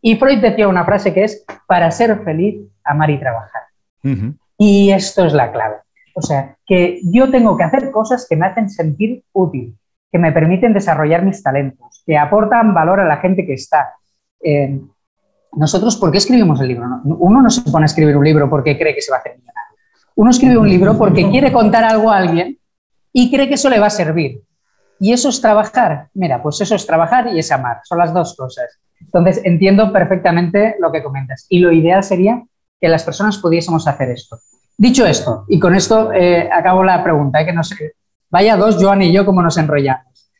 [0.00, 3.62] Y Freud decía una frase que es, para ser feliz, amar y trabajar.
[4.56, 5.76] Y esto es la clave.
[6.14, 9.76] O sea, que yo tengo que hacer cosas que me hacen sentir útil,
[10.16, 13.94] que me permiten desarrollar mis talentos, que aportan valor a la gente que está.
[14.42, 14.80] Eh,
[15.52, 16.86] nosotros, ¿por qué escribimos el libro?
[17.04, 19.32] Uno no se pone a escribir un libro porque cree que se va a hacer
[19.32, 19.76] millonario.
[20.14, 22.58] Uno escribe un libro porque quiere contar algo a alguien
[23.12, 24.40] y cree que eso le va a servir.
[24.98, 26.08] Y eso es trabajar.
[26.14, 27.80] Mira, pues eso es trabajar y es amar.
[27.84, 28.80] Son las dos cosas.
[28.98, 31.44] Entonces, entiendo perfectamente lo que comentas.
[31.50, 32.42] Y lo ideal sería
[32.80, 34.38] que las personas pudiésemos hacer esto.
[34.78, 37.95] Dicho esto, y con esto eh, acabo la pregunta, eh, que no sé,
[38.30, 40.30] vaya dos, Joan y yo, como nos enrollamos.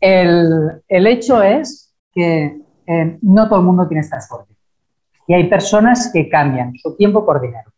[0.00, 4.18] El, hecho es que eh, no todo el mundo tiene esta.
[5.26, 7.70] Y hay personas que cambian su tiempo por dinero.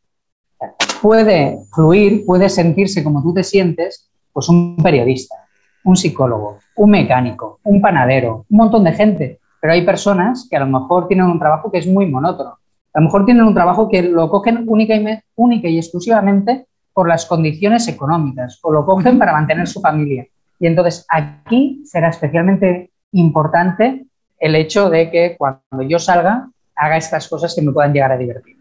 [1.01, 5.37] Puede fluir, puede sentirse como tú te sientes, pues un periodista,
[5.85, 9.41] un psicólogo, un mecánico, un panadero, un montón de gente.
[9.61, 12.59] Pero hay personas que a lo mejor tienen un trabajo que es muy monótono.
[12.93, 15.05] A lo mejor tienen un trabajo que lo cogen única y,
[15.37, 16.67] única y exclusivamente
[16.99, 20.27] por las condiciones económicas o lo cogen para mantener su familia.
[20.59, 24.05] Y entonces aquí será especialmente importante
[24.37, 28.17] el hecho de que cuando yo salga haga estas cosas que me puedan llegar a
[28.17, 28.57] divertir.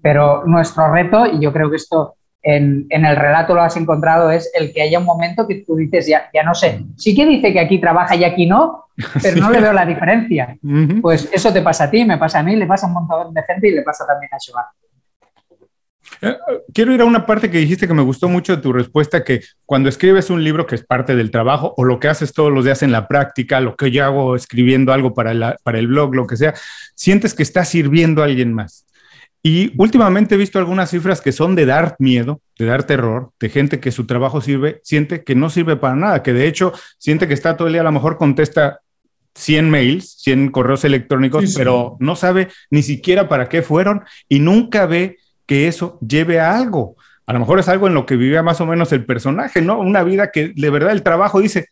[0.00, 4.50] Pero nuestro reto, y yo creo que esto en, el relato lo has encontrado, es
[4.54, 7.52] el que haya un momento que tú dices, ya, ya no sé, sí que dice
[7.52, 8.86] que aquí trabaja y aquí no,
[9.22, 10.56] pero no le veo la diferencia.
[11.02, 13.34] Pues eso te pasa a ti, me pasa a mí, le pasa a un montón
[13.34, 14.64] de gente y le pasa también a Joan.
[16.72, 19.42] Quiero ir a una parte que dijiste que me gustó mucho de tu respuesta, que
[19.66, 22.64] cuando escribes un libro que es parte del trabajo o lo que haces todos los
[22.64, 26.26] días en la práctica, lo que yo hago escribiendo algo para, para el blog, lo
[26.26, 26.54] que sea,
[26.94, 28.86] sientes que estás sirviendo a alguien más.
[29.42, 33.48] Y últimamente he visto algunas cifras que son de dar miedo, de dar terror, de
[33.48, 37.26] gente que su trabajo sirve, siente que no sirve para nada, que de hecho siente
[37.26, 38.78] que está todo el día, a lo mejor contesta
[39.34, 44.86] 100 mails, 100 correos electrónicos, pero no sabe ni siquiera para qué fueron y nunca
[44.86, 46.96] ve que eso lleve a algo.
[47.26, 49.78] A lo mejor es algo en lo que vivía más o menos el personaje, ¿no?
[49.78, 51.66] Una vida que de verdad el trabajo dice,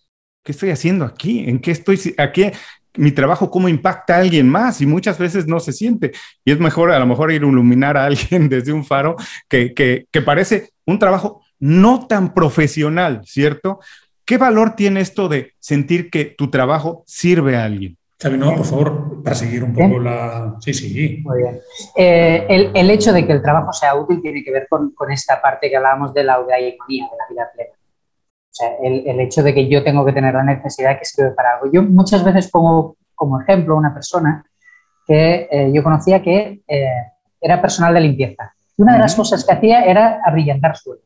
[0.45, 1.41] ¿qué estoy haciendo aquí?
[1.49, 2.51] ¿En qué estoy aquí?
[2.97, 6.13] mi trabajo cómo impacta a alguien más y muchas veces no se siente.
[6.45, 9.17] Y es mejor a lo mejor ir a iluminar a alguien desde un faro
[9.49, 13.81] que, que, que parece un trabajo no tan profesional, ¿cierto?
[14.25, 17.97] ¿Qué valor tiene esto de sentir que tu trabajo sirve a alguien?
[18.21, 20.57] Xavi, no, por favor, para seguir un poco la...
[20.61, 21.23] Sí, sí.
[21.25, 21.61] Muy bien.
[21.97, 25.11] Eh, el, el, hecho de que el trabajo sea útil tiene que ver con, con
[25.11, 27.73] esta parte que hablábamos de la eudaimonía, de la vida plena
[28.83, 31.71] el, hecho de que yo tengo que tener la necesidad que sirve para algo.
[31.73, 34.45] Yo muchas veces pongo como ejemplo una persona
[35.07, 36.93] que eh, yo conocía que eh,
[37.41, 38.55] era personal de limpieza.
[38.77, 41.05] Y una de las cosas que hacía era abrillantar suelos.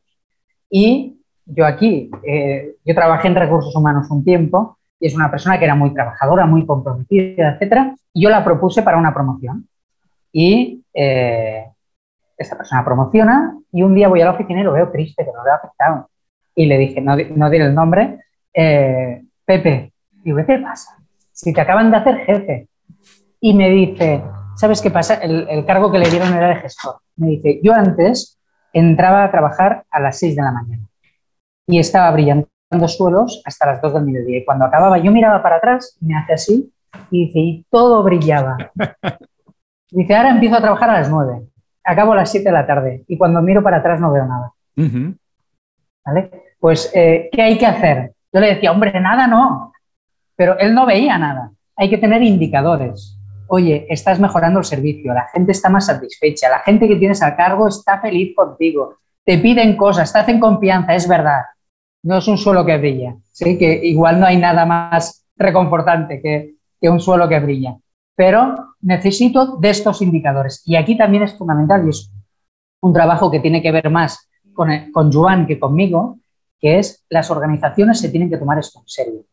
[0.69, 5.65] Y yo aquí, eh, yo trabajé en recursos humanos un tiempo es una persona que
[5.65, 7.93] era muy trabajadora, muy comprometida, etc.
[8.13, 9.67] Y yo la propuse para una promoción.
[10.31, 15.23] Y esta persona promociona y un día voy a la oficina y lo veo triste,
[15.23, 16.09] que le ha afectado
[16.55, 18.19] y le dije, no, no diré el nombre,
[18.53, 20.97] eh, Pepe, digo, ¿qué pasa?
[21.31, 22.67] Si te acaban de hacer jefe.
[23.41, 24.23] Y me dice,
[24.55, 25.15] ¿sabes qué pasa?
[25.15, 26.95] El, cargo que le dieron era de gestor.
[27.17, 28.39] Me dice, yo antes
[28.73, 30.87] entraba a trabajar a las 6 de la mañana
[31.67, 32.47] y estaba brillando
[32.87, 34.39] suelos hasta las 2 del mediodía.
[34.39, 36.73] Y cuando acababa, yo miraba para atrás, me hace así
[37.11, 38.57] y dice, y todo brillaba.
[39.91, 41.43] Dice, ahora empiezo a trabajar a las 9,
[41.83, 44.51] acabo a las 7 de la tarde y cuando miro para atrás no veo nada.
[46.05, 46.31] ¿Vale?
[46.59, 48.13] Pues, eh, ¿qué hay que hacer?
[48.33, 49.71] Yo le decía, hombre, nada no,
[50.35, 51.51] pero él no veía nada.
[51.77, 53.17] Hay que tener indicadores.
[53.47, 57.35] Oye, estás mejorando el servicio, la gente está más satisfecha, la gente que tienes a
[57.35, 61.41] cargo está feliz contigo, te piden cosas, te hacen confianza, es verdad.
[62.05, 63.57] No es un suelo que brilla, ¿sí?
[63.57, 67.77] que igual no hay nada más reconfortante que, que un suelo que brilla.
[68.15, 70.61] Pero necesito de estos indicadores.
[70.65, 72.11] Y aquí también es fundamental y es
[72.81, 76.19] un trabajo que tiene que ver más con, con Joan que conmigo,
[76.59, 79.25] que es las organizaciones se tienen que tomar esto en serio.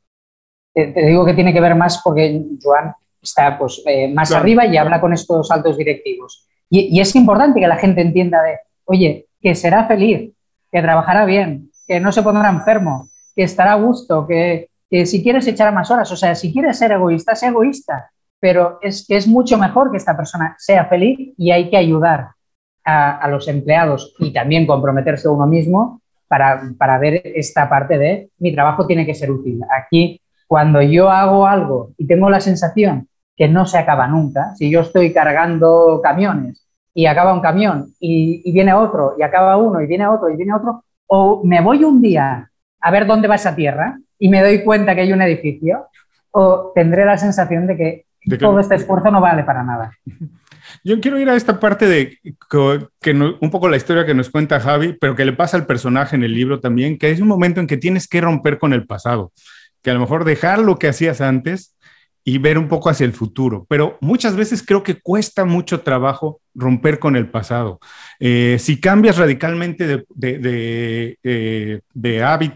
[0.74, 4.78] Te, digo que tiene que ver más porque Joan está pues, eh, más arriba y
[4.78, 6.48] habla con estos altos directivos.
[6.70, 10.32] Y, es importante que la gente entienda de, oye, que será feliz,
[10.70, 15.46] que trabajará bien, que no se pondrá enfermo, que estará a gusto, que, si quieres
[15.46, 19.26] echar más horas, o sea, si quieres ser egoísta, sea egoísta, pero es que es
[19.26, 22.28] mucho mejor que esta persona sea feliz y hay que ayudar
[22.84, 26.02] a, a los empleados y también comprometerse uno mismo
[26.78, 29.60] para, ver esta parte de mi trabajo tiene que ser útil.
[29.70, 34.70] Aquí, cuando yo hago algo y tengo la sensación que no se acaba nunca, si
[34.70, 39.86] yo estoy cargando camiones y acaba un camión y, viene otro y acaba uno y
[39.86, 43.54] viene otro y viene otro, o me voy un día a ver dónde va esa
[43.54, 45.88] tierra y me doy cuenta que hay un edificio,
[46.30, 48.06] o tendré la sensación de que,
[48.38, 49.92] todo este esfuerzo no vale para nada.
[50.84, 52.18] Yo quiero ir a esta parte de
[53.02, 56.16] que, un poco la historia que nos cuenta Javi, pero que le pasa al personaje
[56.16, 58.86] en el libro también, que es un momento en que tienes que romper con el
[58.86, 59.32] pasado,
[59.82, 61.76] que a lo mejor dejar lo que hacías antes
[62.24, 63.66] y ver un poco hacia el futuro.
[63.68, 67.80] Pero muchas veces creo que cuesta mucho trabajo romper con el pasado.
[68.20, 71.82] Eh, si cambias radicalmente de, de, de,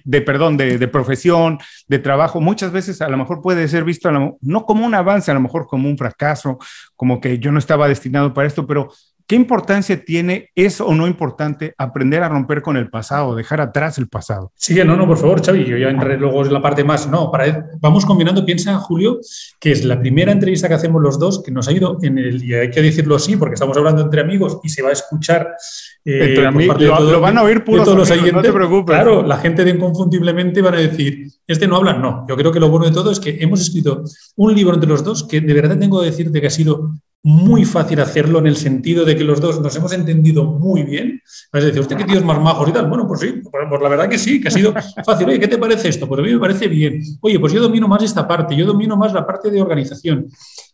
[0.05, 4.67] de, perdón, de, profesión, de trabajo, muchas veces a lo mejor puede ser visto no
[4.67, 6.59] como un avance, a lo mejor como un fracaso,
[6.95, 8.91] como que yo no estaba destinado para esto, pero
[9.29, 13.99] ¿Qué importancia tiene, es o no importante, aprender a romper con el pasado, dejar atrás
[13.99, 14.53] el pasado?
[14.55, 17.09] Sí, no, no, por favor, Xavi, yo ya entraré luego en la parte más.
[17.09, 19.19] No, para, vamos combinando, piensa, Julio,
[19.59, 22.45] que es la primera entrevista que hacemos los dos, que nos ha ido en el,
[22.45, 25.57] y hay que decirlo así, porque estamos hablando entre amigos y se va a escuchar.
[26.05, 28.95] Eh, entre amigos, lo, van a oír puros todos los amigos, no te preocupes.
[28.95, 32.25] Claro, la gente de Inconfundiblemente van a decir, este no habla, no.
[32.29, 34.05] Yo creo que lo bueno de todo es que hemos escrito
[34.37, 36.93] un libro entre los dos que de verdad tengo que decirte que ha sido
[37.27, 41.21] muy fácil hacerlo en el sentido de que los dos nos hemos entendido muy bien.
[41.53, 42.89] Es decir, ¿usted qué tíos más majos y tal?
[42.89, 44.73] Bueno, pues sí, pues, pues la verdad que sí, que ha sido
[45.05, 45.27] fácil.
[45.27, 46.07] Oye, ¿qué te parece esto?
[46.07, 47.03] Pues a mí me parece bien.
[47.21, 50.29] Oye, pues yo domino más esta parte, yo domino más la parte de organización.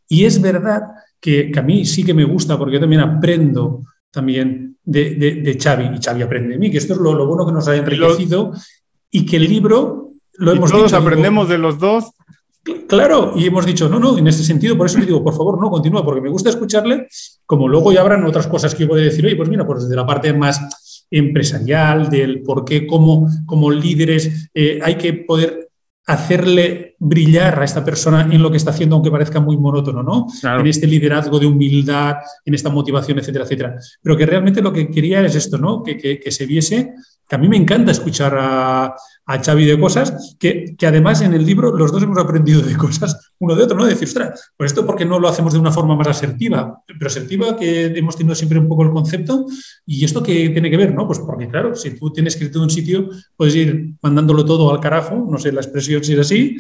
[0.07, 0.83] Y es verdad
[1.19, 5.97] que, a mí sí que me gusta, porque yo también aprendo también de, de, Xavi,
[5.97, 8.53] y Xavi aprende de mí, que esto es lo, bueno que nos ha enriquecido,
[9.11, 12.13] y que el libro lo hemos todos aprendemos de los dos
[12.87, 15.61] Claro, y hemos dicho, no, no, en ese sentido, por eso le digo, por favor,
[15.61, 17.09] no, continúa, porque me gusta escucharle,
[17.45, 19.97] como luego ya habrán otras cosas que yo puedo decir, oye, pues mira, pues desde
[19.97, 25.71] la parte más empresarial, del por qué como, como líderes eh, hay que poder
[26.07, 30.27] hacerle brillar a esta persona en lo que está haciendo, aunque parezca muy monótono, ¿no?
[30.43, 33.77] En este liderazgo de humildad, en esta motivación, etcétera, etcétera.
[34.03, 35.83] Pero que realmente lo que quería es esto, ¿no?
[35.83, 36.95] Que, que, que se viese,
[37.33, 41.33] que a mí me encanta escuchar a, a Xavi de cosas que, que, además en
[41.33, 43.87] el libro los dos hemos aprendido de cosas uno de otro, ¿no?
[43.87, 47.57] Decir, ostras, pues esto porque no lo hacemos de una forma más asertiva, pero asertiva
[47.57, 49.47] que hemos tenido siempre un poco el concepto
[49.87, 51.07] y esto que tiene que ver, ¿no?
[51.07, 54.81] Pues porque claro, si tú tienes escrito en un sitio, puedes ir mandándolo todo al
[54.81, 56.59] carajo, no sé la expresión si es así.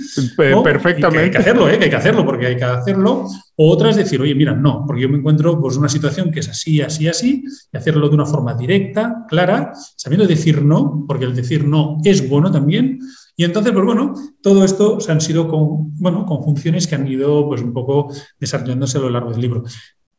[0.64, 1.24] Perfectamente.
[1.24, 1.78] hay que hacerlo, ¿eh?
[1.78, 3.28] que hay que hacerlo, porque hay que hacerlo.
[3.64, 6.48] O otra decir, oye, mira, no, porque yo me encuentro pues una situación que es
[6.48, 11.36] así, así, así, y hacerlo de una forma directa, clara, sabiendo decir no, porque el
[11.36, 12.98] decir no es bueno también.
[13.36, 17.46] Y entonces, pues bueno, todo esto han sido con, bueno, con funciones que han ido
[17.46, 19.62] pues un poco desarrollándose a lo largo del libro.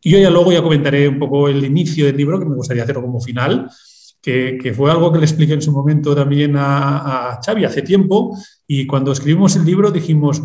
[0.01, 2.83] Y yo ya luego ya comentaré un poco el inicio del libro, que me gustaría
[2.83, 3.69] hacerlo como final,
[4.21, 7.81] que, que fue algo que le expliqué en su momento también a, a Xavi hace
[7.81, 8.37] tiempo.
[8.65, 10.41] Y cuando escribimos el libro dijimos,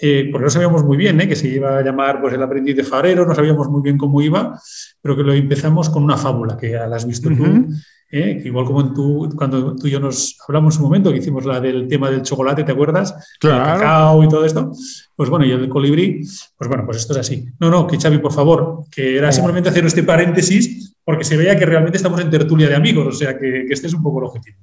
[0.00, 1.28] eh, porque no sabíamos muy bien ¿eh?
[1.28, 4.22] que se iba a llamar pues, El aprendiz de farero, no sabíamos muy bien cómo
[4.22, 4.58] iba,
[5.02, 7.68] pero que lo empezamos con una fábula que ya la has visto tú,
[8.10, 8.40] ¿eh?
[8.44, 11.86] igual como tú, cuando tú y yo nos hablamos un momento, que hicimos la del
[11.86, 13.14] tema del chocolate, ¿te acuerdas?
[13.38, 13.74] Claro.
[13.74, 14.72] El cacao y todo esto.
[15.14, 16.22] Pues bueno, y el colibrí,
[16.56, 17.46] pues bueno, pues esto es así.
[17.60, 21.58] No, no, que Xavi, por favor, que era simplemente hacer este paréntesis porque se veía
[21.58, 24.26] que realmente estamos en tertulia de amigos, o sea, que, este es un poco el
[24.26, 24.58] objetivo.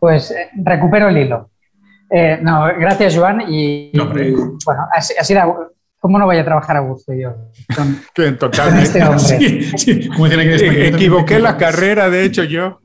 [0.00, 1.50] Pues eh, recupero el hilo.
[2.10, 3.42] Eh, no, gracias, Joan.
[3.48, 5.34] Y, bueno, así, así
[6.04, 7.34] ¿Cómo no voy a trabajar a gusto yo?
[8.38, 8.82] Totalmente.
[8.82, 10.88] Este hombre.
[10.88, 12.82] Equivoqué la carrera, de hecho, yo.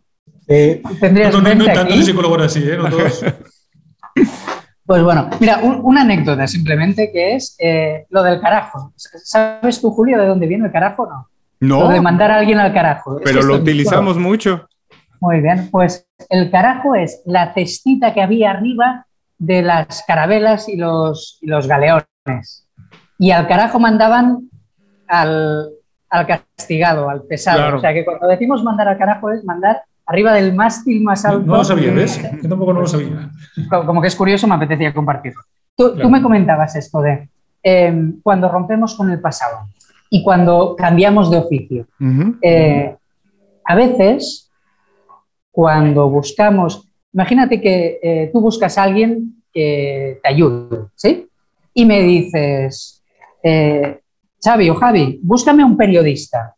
[0.48, 2.78] Eh, ¿Tendrías no, no, no, colabora así, ¿eh?
[2.78, 3.26] No todos.
[4.86, 8.94] Pues bueno, mira, una anécdota simplemente que es eh, lo del carajo.
[8.96, 11.28] ¿Sabes tú, Julio, de dónde viene el carajo no?
[11.60, 11.82] No.
[11.82, 13.20] Lo de mandar a alguien al carajo.
[13.22, 14.66] Pero lo utilizamos mucho.
[15.20, 19.08] Muy bien, pues el carajo es la cestita que había arriba
[19.40, 22.68] de las carabelas y los, y los galeones.
[23.18, 24.50] Y al carajo mandaban
[25.08, 25.70] al,
[26.10, 27.78] al castigado, al pesado.
[27.78, 31.46] O sea que cuando decimos mandar al carajo es mandar arriba del mástil más alto.
[31.46, 32.22] No, lo sabía, ¿ves?
[32.44, 33.30] Yo tampoco no lo sabía.
[33.70, 35.42] Como que es curioso, me apetecía compartirlo.
[35.76, 37.30] Tú, tú me comentabas esto de
[37.64, 39.68] eh, cuando rompemos con el pasado
[40.10, 41.88] y cuando cambiamos de oficio.
[42.42, 42.96] eh,
[43.64, 44.50] a veces,
[45.52, 51.28] cuando buscamos, imagínate que eh, tú buscas a alguien que te ayude, ¿sí?
[51.74, 53.04] Y me dices,
[53.44, 54.00] eh,
[54.44, 56.56] Xavi o Javi, búscame un periodista.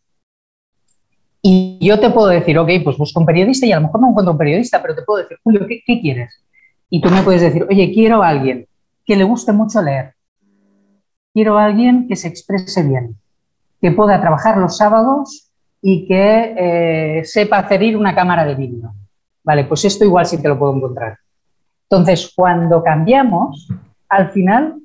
[1.41, 4.09] Y yo te puedo decir, ok, pues busco un periodista y a lo mejor no
[4.09, 6.43] encuentro un periodista, pero te puedo decir, Julio, ¿qué, quieres?
[6.89, 8.67] Y tú me puedes decir, oye, quiero a alguien
[9.05, 10.13] que le guste mucho leer.
[11.33, 13.15] Quiero a alguien que se exprese bien,
[13.81, 15.49] que pueda trabajar los sábados
[15.81, 18.93] y que eh, sepa hacer una cámara de vídeo.
[19.43, 21.17] Vale, pues esto igual sí te lo puedo encontrar.
[21.89, 23.67] Entonces, cuando cambiamos,
[24.07, 24.75] al final,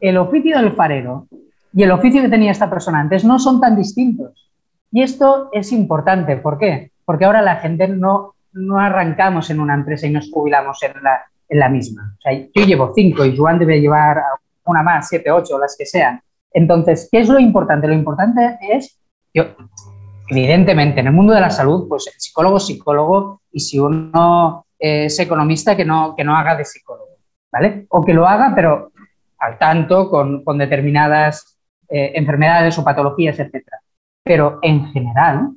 [0.00, 1.26] el oficio del farero
[1.72, 4.50] y el oficio que tenía esta persona antes no son tan distintos.
[4.92, 6.36] Y esto es importante.
[6.36, 6.92] ¿Por qué?
[7.04, 11.20] Porque ahora la gente no, no arrancamos en una empresa y nos jubilamos en la,
[11.48, 12.16] en la misma.
[12.54, 14.22] Yo llevo cinco y Joan debe llevar
[14.64, 16.20] una más, siete, ocho, las que sean.
[16.52, 17.86] Entonces, ¿qué es lo importante?
[17.86, 18.98] Lo importante es,
[19.34, 19.44] yo,
[20.28, 25.18] evidentemente, en el mundo de la salud, pues el psicólogo psicólogo y si uno es
[25.18, 27.16] economista, que no, que no haga de psicólogo,
[27.50, 27.86] ¿vale?
[27.88, 28.92] O que lo haga, pero
[29.38, 33.64] al tanto con, determinadas eh, enfermedades o patologías, etc.
[34.22, 35.52] Pero en general,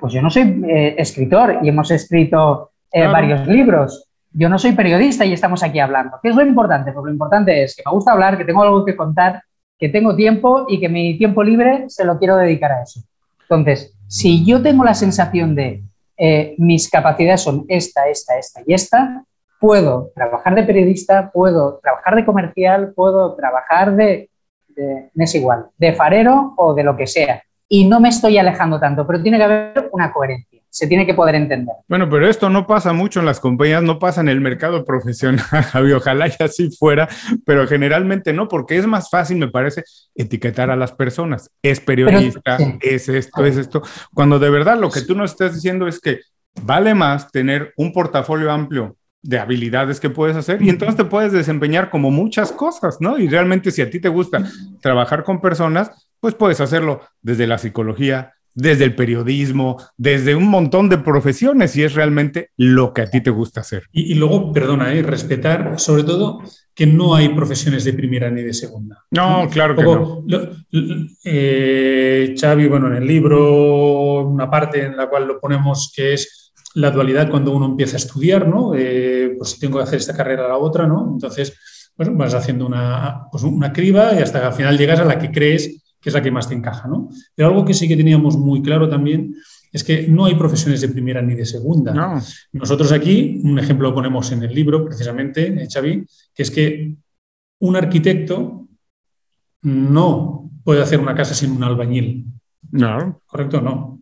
[0.00, 4.08] pues yo no soy eh, escritor y hemos escrito varios libros.
[4.32, 6.18] Yo no soy periodista y estamos aquí hablando.
[6.20, 6.90] ¿Qué es lo importante?
[6.90, 9.44] Pues lo importante es que me gusta hablar, que tengo algo que contar,
[9.78, 13.00] que tengo tiempo y que mi tiempo libre se lo quiero dedicar a eso.
[13.42, 15.84] Entonces, si yo tengo la sensación de
[16.18, 19.24] eh, mis capacidades son esta, esta, esta y esta,
[19.60, 24.30] puedo trabajar de periodista, puedo trabajar de comercial, puedo trabajar de,
[24.68, 27.42] de, es igual, de farero o de lo que sea.
[27.68, 31.14] Y no me estoy alejando tanto, pero tiene que haber una coherencia se tiene que
[31.14, 31.74] poder entender.
[31.88, 35.40] Bueno, pero esto no pasa mucho en las compañías, no pasa en el mercado profesional,
[35.72, 37.08] Javi, ojalá ya así fuera,
[37.44, 39.82] pero generalmente no, porque es más fácil, me parece,
[40.14, 41.50] etiquetar a las personas.
[41.62, 43.82] Es periodista, es esto, es esto,
[44.14, 46.20] cuando de verdad lo que tú nos estás diciendo es que
[46.62, 51.32] vale más tener un portafolio amplio de habilidades que puedes hacer y entonces te puedes
[51.32, 53.18] desempeñar como muchas cosas, ¿no?
[53.18, 54.44] Y realmente si a ti te gusta
[54.80, 60.88] trabajar con personas, pues puedes hacerlo desde la psicología, desde el periodismo, desde un montón
[60.88, 63.84] de profesiones y es realmente lo que a ti te gusta hacer.
[63.92, 65.02] Y, luego, perdona, ¿eh?
[65.02, 66.42] respetar sobre todo
[66.74, 69.04] que no hay profesiones de primera ni de segunda.
[69.12, 70.24] No, claro que no.
[71.24, 76.52] Eh, Xavi, bueno, en el libro, una parte en la cual lo ponemos que es
[76.74, 78.72] la dualidad cuando uno empieza a estudiar, ¿no?
[78.74, 81.08] Eh, pues si tengo que hacer esta carrera a la otra, ¿no?
[81.12, 81.56] Entonces,
[81.96, 85.18] pues vas haciendo una, pues una criba y hasta que al final llegas a la
[85.18, 87.08] que crees que es la que más te encaja, ¿no?
[87.34, 89.34] Pero algo que sí que teníamos muy claro también
[89.72, 92.20] es que no hay profesiones de primera ni de segunda.
[92.52, 96.94] Nosotros aquí, un ejemplo lo ponemos en el libro, precisamente, eh, Xavi, que es que
[97.60, 98.68] un arquitecto
[99.62, 102.26] no puede hacer una casa sin un albañil.
[102.70, 103.20] No.
[103.26, 103.60] ¿Correcto?
[103.60, 104.00] No.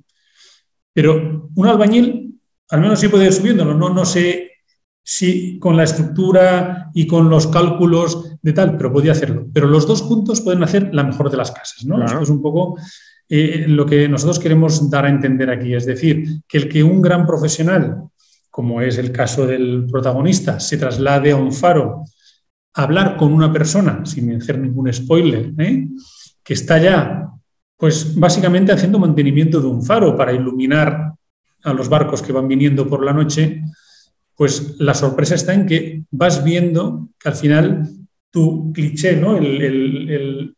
[0.92, 2.40] Pero un albañil,
[2.70, 4.52] al menos sí puede ir subiéndolo, no, no sé
[5.08, 9.46] si con la estructura y con los cálculos de tal, pero podía hacerlo.
[9.52, 12.04] Pero los dos juntos pueden hacer la mejor de las casas, ¿no?
[12.04, 12.76] Esto es un poco
[13.28, 17.00] eh, lo que nosotros queremos dar a entender aquí, es decir, que el que un
[17.00, 18.02] gran profesional,
[18.50, 22.02] como es el caso del protagonista, se traslade a un faro
[22.74, 25.86] a hablar con una persona, sin hacer ningún spoiler, ¿eh?
[26.42, 27.30] que está ya,
[27.76, 31.12] pues básicamente haciendo mantenimiento de un faro para iluminar
[31.62, 33.62] a los barcos que van viniendo por la noche,
[34.36, 37.88] pues la sorpresa está en que vas viendo que al final
[38.30, 39.38] tu cliché, ¿no?
[39.38, 40.54] El,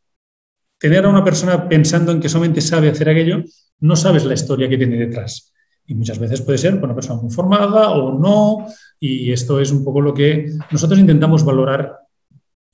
[0.81, 3.43] tener a una persona pensando en que solamente sabe hacer aquello,
[3.81, 5.53] no sabes la historia que tiene detrás.
[5.87, 8.66] Y muchas veces puede ser una persona muy formada o no,
[9.01, 11.97] y esto es un poco lo que nosotros intentamos valorar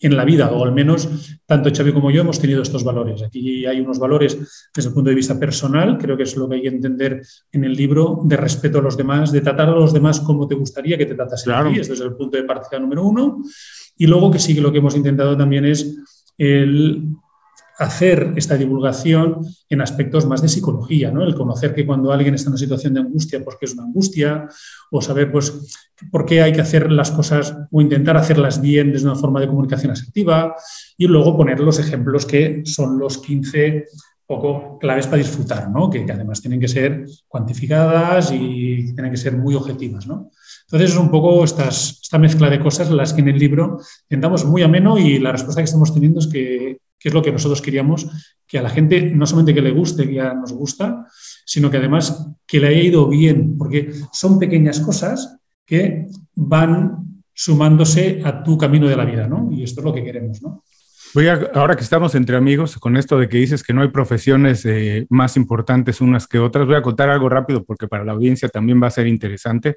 [0.01, 1.09] en la vida, o al menos
[1.47, 3.23] tanto Xavi como yo hemos tenido estos valores.
[3.23, 6.57] Aquí hay unos valores desde el punto de vista personal, creo que es lo que
[6.57, 7.23] hay que entender
[7.53, 10.55] en el libro, de respeto a los demás, de tratar a los demás como te
[10.55, 11.71] gustaría que te tratasen claro.
[11.71, 11.81] a ti.
[11.81, 13.43] Este es el punto de partida número uno.
[13.97, 15.97] Y luego que sí que lo que hemos intentado también es
[16.37, 17.15] el
[17.79, 21.25] hacer esta divulgación en aspectos más de psicología, ¿no?
[21.25, 23.85] El conocer que cuando alguien está en una situación de angustia, pues que es una
[23.85, 24.49] angustia,
[24.91, 29.07] o saber pues por qué hay que hacer las cosas o intentar hacerlas bien desde
[29.07, 30.55] una forma de comunicación asertiva,
[30.97, 33.87] y luego poner los ejemplos que son los 15
[34.27, 35.91] poco claves para disfrutar, ¿no?
[35.91, 40.31] Que, además tienen que ser cuantificadas y tienen que ser muy objetivas, ¿no?
[40.63, 44.45] Entonces es un poco estas, esta mezcla de cosas las que en el libro intentamos
[44.47, 47.61] muy ameno y la respuesta que estamos teniendo es que que es lo que nosotros
[47.61, 48.07] queríamos,
[48.47, 51.05] que a la gente no solamente que le guste, que ya nos gusta,
[51.45, 55.37] sino que además que le haya ido bien, porque son pequeñas cosas
[55.67, 59.51] que van sumándose a tu camino de la vida, ¿no?
[59.53, 60.63] Y esto es lo que queremos, ¿no?
[61.13, 63.89] Voy a, ahora que estamos entre amigos, con esto de que dices que no hay
[63.89, 68.13] profesiones eh, más importantes unas que otras, voy a contar algo rápido porque para la
[68.13, 69.75] audiencia también va a ser interesante,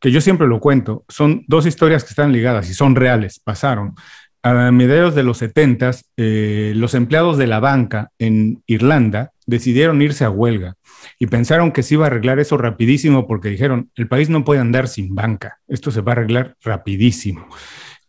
[0.00, 1.04] que yo siempre lo cuento.
[1.06, 3.94] Son dos historias que están ligadas y son reales, pasaron
[4.42, 10.24] a mediados de los 70, eh, los empleados de la banca en Irlanda decidieron irse
[10.24, 10.74] a huelga
[11.18, 14.60] y pensaron que se iba a arreglar eso rapidísimo porque dijeron, el país no puede
[14.60, 17.46] andar sin banca, esto se va a arreglar rapidísimo.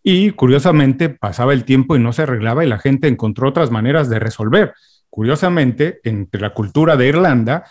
[0.02, 4.10] Y curiosamente pasaba el tiempo y no se arreglaba y la gente encontró otras maneras
[4.10, 4.74] de resolver.
[5.14, 7.66] Curiosamente, entre la cultura de Irlanda,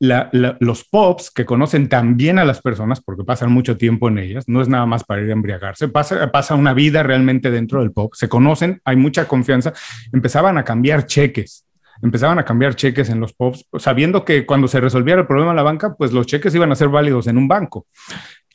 [0.00, 4.48] los pubs que conocen tan bien a las personas, porque pasan mucho tiempo en ellas,
[4.48, 7.92] no es nada más para ir a embriagarse, pasa, pasa una vida realmente dentro del
[7.92, 9.72] pub, se conocen, hay mucha confianza,
[10.12, 11.64] empezaban a cambiar cheques
[12.02, 15.56] empezaban a cambiar cheques en los pubs, sabiendo que cuando se resolviera el problema en
[15.56, 17.86] la banca, pues los cheques iban a ser válidos en un banco.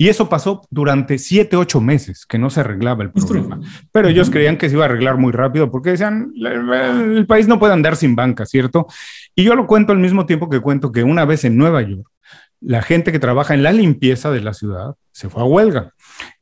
[0.04, 3.62] Y eso pasó durante siete, ocho meses, que no se arreglaba el problema.
[3.94, 7.58] Pero ellos creían que se iba a arreglar muy rápido porque decían, el país no
[7.58, 8.86] puede andar sin banca, ¿cierto?
[9.34, 12.12] Y yo lo cuento al mismo tiempo que cuento que una vez en Nueva York,
[12.66, 15.94] la gente que trabaja en la limpieza de la ciudad se fue a huelga.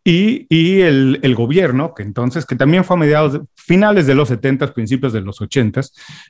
[0.04, 5.14] Y, el, gobierno, que entonces, que también fue a mediados, finales de los 70, principios
[5.14, 5.82] de los 80,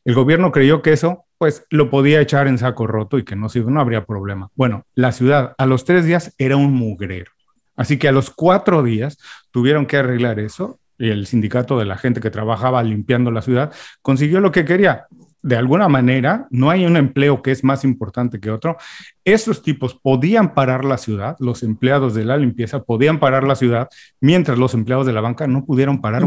[0.03, 3.47] el gobierno creyó que eso, pues, lo podía echar en saco roto y que no,
[3.67, 4.49] no habría problema.
[4.55, 7.31] Bueno, la ciudad a los tres días era un mugrero.
[7.75, 9.17] Así que a los cuatro días
[9.51, 13.73] tuvieron que arreglar eso y el sindicato de la gente que trabajaba limpiando la ciudad
[14.01, 15.07] consiguió lo que quería,
[15.43, 18.77] de alguna manera, no hay un empleo que es más importante que otro.
[19.25, 23.89] Esos tipos podían parar la ciudad, los empleados de la limpieza podían parar la ciudad,
[24.19, 26.23] mientras los empleados de la banca no pudieron parar.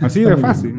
[0.00, 0.74] Así de fácil,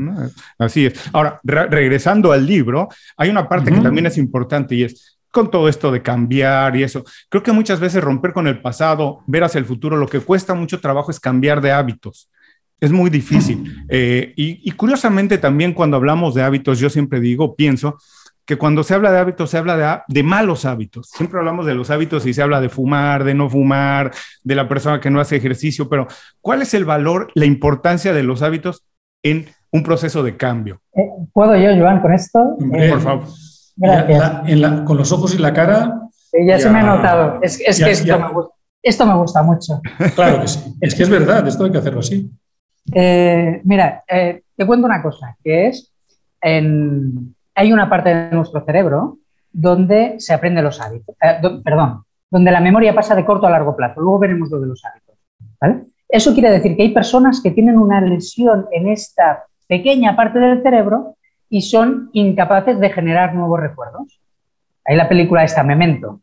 [0.57, 1.09] Así es.
[1.13, 5.67] Ahora, regresando al libro, hay una parte que también es importante y es con todo
[5.67, 7.03] esto de cambiar y eso.
[7.27, 10.53] Creo que muchas veces romper con el pasado, ver hacia el futuro, lo que cuesta
[10.53, 12.29] mucho trabajo es cambiar de hábitos.
[12.79, 13.85] Es muy difícil.
[13.89, 17.97] Eh, y, curiosamente también cuando hablamos de hábitos, yo siempre digo, pienso
[18.45, 21.07] que cuando se habla de hábitos, se habla de, de, malos hábitos.
[21.09, 24.11] Siempre hablamos de los hábitos y se habla de fumar, de no fumar,
[24.43, 26.07] de la persona que no hace ejercicio, pero
[26.41, 28.83] ¿cuál es el valor, la importancia de los hábitos
[29.23, 30.81] en un proceso de cambio?
[30.93, 32.57] Eh, ¿Puedo yo, Joan, con esto?
[32.59, 33.23] Por favor.
[34.85, 36.01] con los ojos y la cara.
[36.45, 37.39] ya, se me ha notado.
[37.41, 39.81] Es, que esto me, gusta, esto me gusta mucho.
[40.15, 40.59] Claro que sí.
[40.81, 42.29] Es que es verdad, esto hay que hacerlo así.
[42.91, 45.93] Eh, mira, eh, te cuento una cosa, que es,
[46.41, 49.19] hay una parte de nuestro cerebro
[49.51, 53.75] donde se aprende los hábitos, eh, perdón, donde la memoria pasa de corto a largo
[53.75, 54.01] plazo.
[54.01, 55.15] Luego veremos lo de los hábitos.
[56.09, 60.61] Eso quiere decir que hay personas que tienen una lesión en esta pequeña parte del
[60.61, 61.15] cerebro
[61.49, 64.19] y son incapaces de generar nuevos recuerdos.
[64.85, 66.19] Ahí la película está Memento.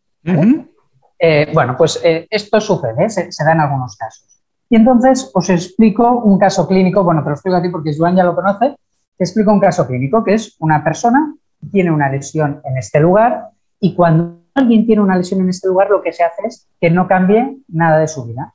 [1.55, 4.30] bueno, pues esto sucede, se da en algunos casos.
[4.71, 8.15] Y entonces os explico un caso clínico, bueno, te lo explico a ti porque Joan
[8.15, 8.77] ya lo conoce,
[9.17, 11.35] te explico un caso clínico que es una persona
[11.73, 13.49] tiene una lesión en este lugar
[13.81, 16.89] y cuando alguien tiene una lesión en este lugar lo que se hace es que
[16.89, 18.55] no cambie nada de su vida.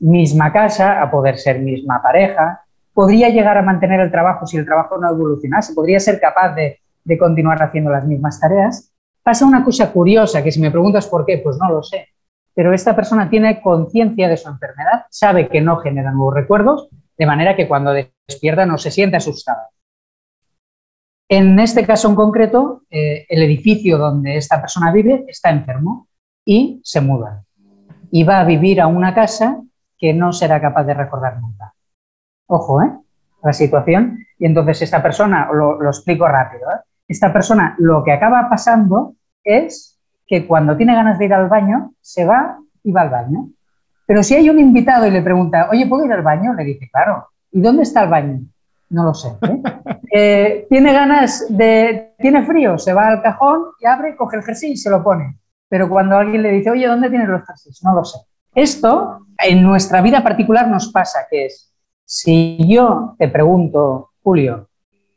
[0.00, 2.62] Misma casa, a poder ser misma pareja,
[2.94, 6.80] podría llegar a mantener el trabajo si el trabajo no evolucionase, podría ser capaz de,
[7.04, 8.90] de continuar haciendo las mismas tareas.
[9.22, 12.11] Pasa una cosa curiosa que si me preguntas por qué, pues no lo sé
[12.54, 17.26] pero esta persona tiene conciencia de su enfermedad, sabe que no genera nuevos recuerdos, de
[17.26, 19.68] manera que cuando despierta no se siente asustada.
[21.28, 26.08] En este caso en concreto, eh, el edificio donde esta persona vive está enfermo
[26.44, 27.44] y se muda.
[28.10, 29.62] Y va a vivir a una casa
[29.96, 31.72] que no será capaz de recordar nunca.
[32.48, 32.92] Ojo, ¿eh?
[33.42, 34.18] La situación.
[34.38, 36.80] Y entonces esta persona, lo, explico rápido, ¿eh?
[37.08, 39.91] esta persona lo que acaba pasando es
[40.26, 43.48] que cuando tiene ganas de ir al baño, se va y va al baño.
[44.06, 46.54] Pero si hay un invitado y le pregunta, oye, ¿puedo ir al baño?
[46.54, 47.28] Le dice, claro.
[47.50, 48.40] ¿Y dónde está el baño?
[48.90, 49.28] No lo sé.
[49.42, 49.62] ¿eh?
[50.14, 54.72] Eh, tiene ganas de, tiene frío, se va al cajón y abre, coge el jersey
[54.72, 55.38] y se lo pone.
[55.70, 57.82] Pero cuando alguien le dice, oye, ¿dónde tienes los jerseys?
[57.82, 58.18] No lo sé.
[58.54, 61.72] Esto en nuestra vida particular nos pasa, que es,
[62.04, 64.68] si yo te pregunto, Julio,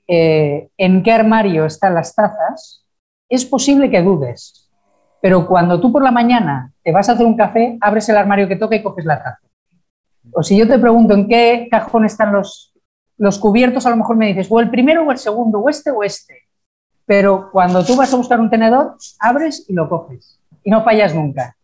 [0.07, 2.85] eh, ¿en qué armario están las tazas?
[3.27, 4.64] Es posible que dudes,
[5.25, 8.47] pero cuando tú por la mañana te vas a hacer un café, abres el armario
[8.47, 9.39] que toca y coges la taza.
[10.31, 12.75] O si yo te pregunto en qué cajón están los,
[13.17, 15.89] los cubiertos, a lo mejor me dices, o el primero o el segundo, o este
[15.89, 16.43] o este.
[17.07, 20.39] Pero cuando tú vas a buscar un tenedor, abres y lo coges.
[20.63, 21.55] Y no fallas nunca.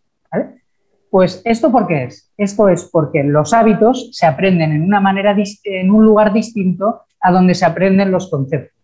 [1.11, 2.31] Pues esto por qué es?
[2.37, 5.35] Esto es porque los hábitos se aprenden en una manera
[5.65, 8.81] en un lugar distinto a donde se aprenden los conceptos.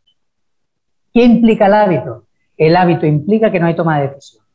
[1.12, 2.28] ¿Qué implica el hábito?
[2.56, 4.47] El hábito implica que no hay toma de decisión.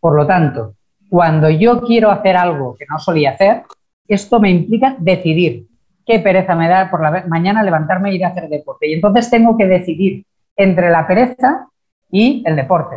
[0.00, 0.74] Por lo tanto,
[1.08, 3.64] cuando yo quiero hacer algo que no solía hacer,
[4.08, 5.66] esto me implica decidir.
[6.04, 8.88] Qué pereza me da por la mañana levantarme e ir a hacer deporte.
[8.88, 10.24] Y entonces tengo que decidir
[10.56, 11.68] entre la pereza
[12.10, 12.96] y el deporte.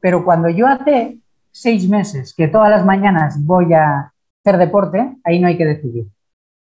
[0.00, 1.18] Pero cuando yo hace
[1.50, 4.12] seis meses que todas las mañanas voy a
[4.42, 6.06] hacer deporte, ahí no hay que decidir.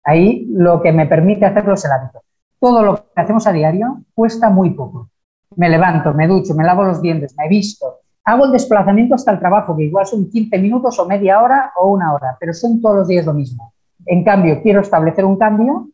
[0.05, 2.23] Ahí lo que me permite hacerlo es el hábito.
[2.59, 5.11] Todo lo que hacemos a diario cuesta muy poco.
[5.57, 9.39] Me levanto, me ducho, me lavo los dientes, me visto, hago el desplazamiento hasta el
[9.39, 12.97] trabajo, que igual son 15 minutos o media hora o una hora, pero son todos
[12.97, 13.73] los días lo mismo.
[14.05, 15.89] En cambio, quiero establecer un cambio,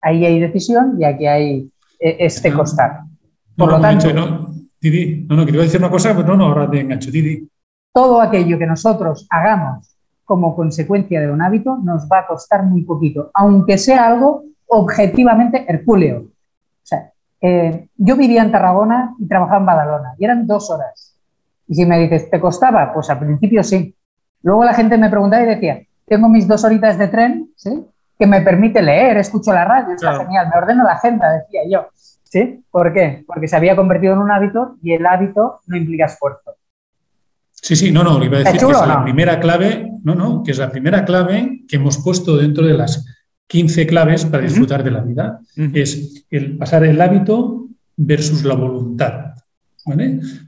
[0.00, 3.02] ahí hay decisión y aquí hay eh, este costar.
[3.56, 6.68] Por lo tanto, no, Didi, no, no, quería decir una cosa, pero no, no, ahora
[6.68, 7.48] te engancho, Didi.
[7.92, 12.82] Todo aquello que nosotros hagamos como consecuencia de un hábito nos va a costar muy
[12.82, 16.20] poquito, aunque sea algo objetivamente hercúleo.
[16.20, 21.09] O sea, eh, yo vivía en Tarragona y trabajaba en Badalona y eran dos horas
[21.70, 22.92] y si me dices, ¿te costaba?
[22.92, 23.94] Pues al principio sí.
[24.42, 27.84] Luego la gente me preguntaba y decía, tengo mis dos horitas de tren, ¿sí?
[28.18, 31.86] Que me permite leer, escucho la radio, está genial, me ordeno la agenda, decía yo.
[32.24, 32.64] ¿Sí?
[32.70, 33.24] ¿Por qué?
[33.24, 36.56] Porque se había convertido en un hábito y el hábito no implica esfuerzo.
[37.52, 40.42] Sí, sí, no, no, le iba a decir que es la primera clave, no, no,
[40.42, 43.04] que es la primera clave que hemos puesto dentro de las
[43.46, 45.40] 15 claves para disfrutar de la vida.
[45.72, 49.34] Es el pasar el hábito versus la voluntad.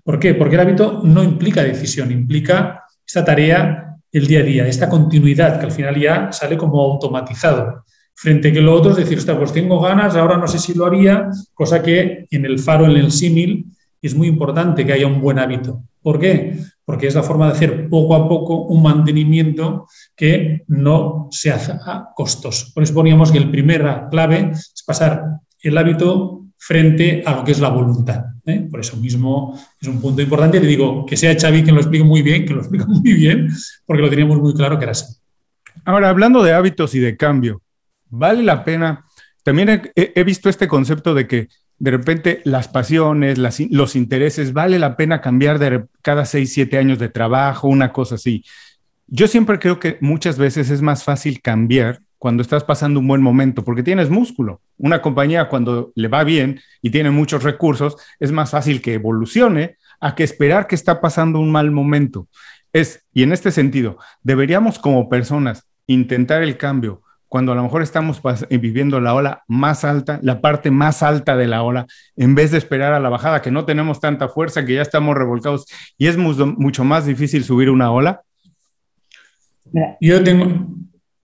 [0.04, 0.34] ¿Por qué?
[0.34, 5.58] Porque el hábito no implica decisión, implica esta tarea el día a día, esta continuidad
[5.58, 7.84] que al final ya sale como automatizado.
[8.14, 10.84] Frente a que lo otro es decir, pues tengo ganas, ahora no sé si lo
[10.84, 13.66] haría, cosa que en el faro, en el símil,
[14.02, 15.82] es muy importante que haya un buen hábito.
[16.02, 16.58] ¿Por qué?
[16.84, 21.72] Porque es la forma de hacer poco a poco un mantenimiento que no se hace
[21.72, 22.70] a costos.
[22.74, 25.24] Por eso poníamos que el primera clave es pasar
[25.62, 28.24] el hábito frente a lo que es la voluntad.
[28.46, 28.68] ¿eh?
[28.70, 30.60] Por eso mismo es un punto importante.
[30.60, 33.48] Te digo que sea Xavi quien lo explique muy bien, que lo explique muy bien,
[33.84, 35.16] porque lo teníamos muy claro que era así.
[35.84, 37.62] Ahora, hablando de hábitos y de cambio,
[38.08, 39.04] vale la pena.
[39.42, 41.48] También he visto este concepto de que
[41.78, 47.00] de repente las pasiones, los intereses, vale la pena cambiar de cada seis, siete años
[47.00, 48.44] de trabajo, una cosa así.
[49.08, 53.20] Yo siempre creo que muchas veces es más fácil cambiar cuando estás pasando un buen
[53.20, 54.60] momento, porque tienes músculo.
[54.78, 59.76] Una compañía cuando le va bien y tiene muchos recursos, es más fácil que evolucione
[59.98, 62.28] a que esperar que está pasando un mal momento.
[62.72, 67.82] Es, y en este sentido, deberíamos como personas intentar el cambio cuando a lo mejor
[67.82, 68.20] estamos
[68.50, 72.52] eh, viviendo la ola más alta, la parte más alta de la ola, en vez
[72.52, 75.66] de esperar a la bajada, que no tenemos tanta fuerza, que ya estamos revolcados
[75.98, 78.22] y es mucho, más difícil subir una ola?
[80.00, 80.82] Yo tengo...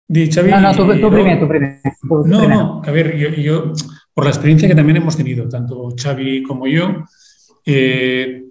[0.08, 1.78] no, no, tú, primero, tú primero.
[2.26, 3.72] no, no, a ver, yo,
[4.12, 7.04] por la experiencia que también hemos tenido, tanto Xavi como yo,
[7.64, 8.44] eh,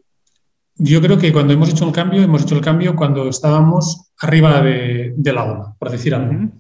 [0.76, 4.62] yo creo que cuando hemos hecho el cambio, hemos hecho el cambio cuando estábamos arriba
[4.62, 6.52] de, la ola, por decir algo.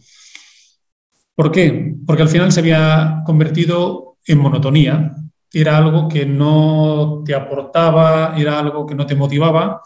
[1.36, 1.96] ¿Por qué?
[2.06, 5.16] Porque al final se había convertido en monotonía.
[5.52, 9.82] Era algo que no te aportaba, era algo que no te motivaba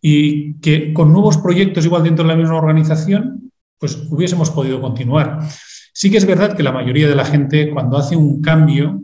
[0.00, 3.43] y que con nuevos proyectos igual dentro de la misma organización,
[3.84, 5.40] pues hubiésemos podido continuar.
[5.92, 9.02] Sí que es verdad que la mayoría de la gente cuando hace un cambio,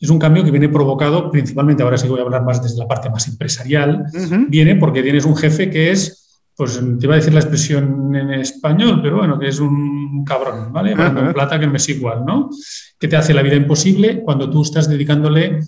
[0.00, 2.88] es un cambio que viene provocado principalmente, ahora sí voy a hablar más desde la
[2.88, 4.02] parte más empresarial,
[4.48, 8.32] viene porque tienes un jefe que es pues te iba a decir la expresión en
[8.32, 10.96] español, pero bueno, que es un cabrón, ¿vale?
[10.96, 12.50] Bueno, plata que me es igual, ¿no?
[12.98, 15.60] Que te hace la vida imposible cuando tú estás dedicándole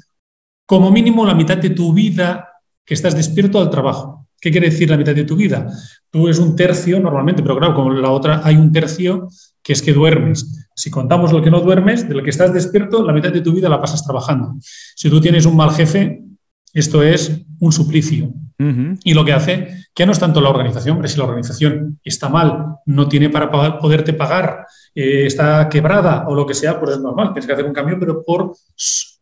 [0.67, 2.49] como mínimo la mitad de tu vida
[2.85, 4.18] que estás despierto al trabajo.
[4.41, 5.69] ¿Qué quiere decir la mitad de tu vida?
[6.11, 9.29] Tú es un tercio normalmente, pero claro, como la otra hay un tercio
[9.63, 10.69] que es que duermes.
[10.75, 13.53] Si contamos lo que no duermes, de lo que estás despierto, la mitad de tu
[13.53, 14.57] vida la pasas trabajando.
[14.61, 16.23] Si tú tienes un mal jefe,
[16.73, 18.33] esto es un suplicio.
[19.05, 22.29] Y lo que hace que no es tanto la organización, pero si la organización está
[22.29, 27.01] mal, no tiene para poderte pagar, eh, está quebrada o lo que sea, pues es
[27.01, 28.55] normal, tienes que hacer un cambio, pero por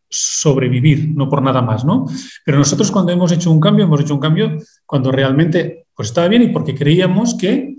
[0.09, 2.07] sobrevivir, no por nada más, ¿no?
[2.45, 6.29] Pero nosotros cuando hemos hecho un cambio, hemos hecho un cambio cuando realmente pues estaba
[6.29, 7.77] bien y porque creíamos que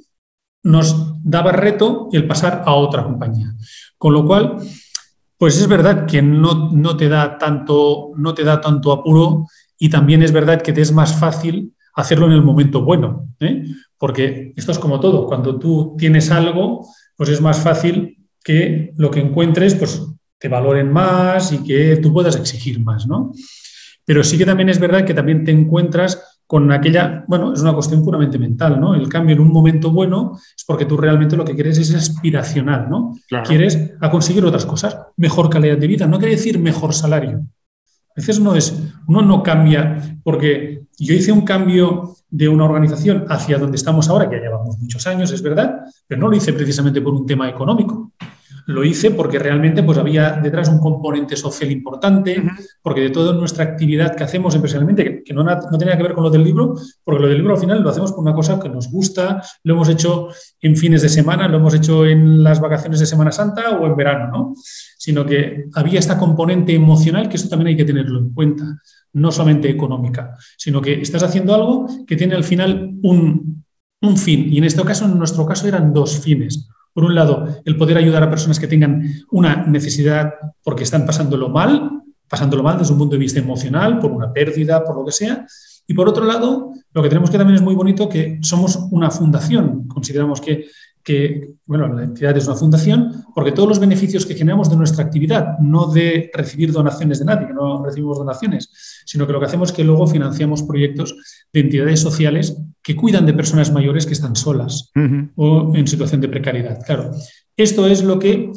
[0.64, 3.54] nos daba reto el pasar a otra compañía.
[3.98, 4.58] Con lo cual,
[5.38, 9.46] pues es verdad que no, no, te da tanto, no te da tanto apuro
[9.78, 13.66] y también es verdad que te es más fácil hacerlo en el momento bueno, ¿eh?
[13.98, 19.10] porque esto es como todo, cuando tú tienes algo, pues es más fácil que lo
[19.10, 20.02] que encuentres pues
[20.38, 23.32] te valoren más y que tú puedas exigir más, ¿no?
[24.06, 27.74] Pero sí que también es verdad que también te encuentras con aquella, bueno, es una
[27.74, 28.96] cuestión puramente mental, ¿no?
[28.96, 32.90] El cambio en un momento bueno es porque tú realmente lo que quieres es aspiracional,
[32.90, 33.14] ¿no?
[33.46, 37.46] Quieres a conseguir otras cosas, mejor calidad de vida, no quiere decir mejor salario,
[38.18, 43.26] a veces no es, uno no cambia, porque yo hice un cambio de una organización
[43.30, 46.54] hacia donde estamos ahora, que ya llevamos muchos años, es verdad, pero no lo hice
[46.54, 48.14] precisamente por un tema económico.
[48.68, 52.44] Lo hice porque realmente pues, había detrás un componente social importante,
[52.82, 56.26] porque de toda nuestra actividad que hacemos empresarialmente, que, no, no tenía que ver con
[56.26, 58.68] lo del libro, porque lo del libro al final lo hacemos por una cosa que
[58.68, 60.28] nos gusta, lo hemos hecho
[60.60, 63.96] en fines de semana, lo hemos hecho en las vacaciones de Semana Santa o en
[63.96, 64.54] verano, ¿no?
[64.98, 68.66] Sino que había esta componente emocional que eso también hay que tenerlo en cuenta,
[69.14, 73.64] no solamente económica, sino que estás haciendo algo que tiene al final un,
[74.02, 74.52] un fin.
[74.52, 76.68] Y en este caso, en nuestro caso, eran dos fines.
[76.98, 80.34] Por un lado, el poder ayudar a personas que tengan una necesidad
[80.64, 81.92] porque están pasándolo mal,
[82.28, 85.46] pasándolo mal desde un punto de vista emocional, por una pérdida, por lo que sea.
[85.86, 89.12] Y por otro lado, lo que tenemos que también es muy bonito, que somos una
[89.12, 89.88] fundación.
[89.88, 90.66] Consideramos que
[91.66, 95.58] bueno, la entidad es una fundación, porque todos los beneficios que generamos de nuestra actividad,
[95.60, 99.70] no de recibir donaciones de nadie, que no recibimos donaciones, sino que lo que hacemos
[99.70, 101.16] es que luego financiamos proyectos
[101.54, 102.58] de entidades sociales
[102.88, 104.94] que cuidan de personas mayores que están solas
[105.36, 106.80] o en situación de precariedad.
[106.86, 107.12] Claro,
[107.58, 108.50] esto es lo que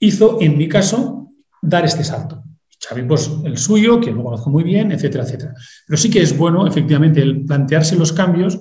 [0.00, 1.30] hizo, en mi caso,
[1.62, 2.42] dar este salto.
[2.84, 5.54] Xavi, pues el suyo, que lo conozco muy bien, etcétera, etcétera.
[5.86, 8.58] Pero sí que es bueno, efectivamente, el plantearse los cambios,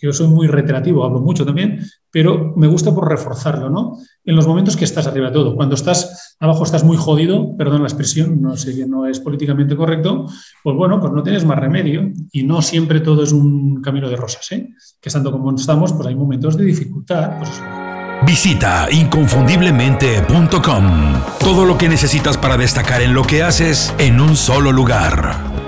[0.00, 1.80] yo soy muy reiterativo, hablo mucho también,
[2.10, 3.98] pero me gusta por reforzarlo, ¿no?
[4.24, 5.56] En los momentos que estás arriba de todo.
[5.56, 9.76] Cuando estás abajo estás muy jodido, perdón la expresión, no sé que no es políticamente
[9.76, 10.26] correcto,
[10.62, 14.16] pues bueno, pues no tienes más remedio y no siempre todo es un camino de
[14.16, 14.68] rosas, ¿eh?
[15.00, 17.62] Que estando como estamos, pues hay momentos de dificultad, pues
[18.26, 21.22] Visita inconfundiblemente.com.
[21.38, 25.67] Todo lo que necesitas para destacar en lo que haces en un solo lugar.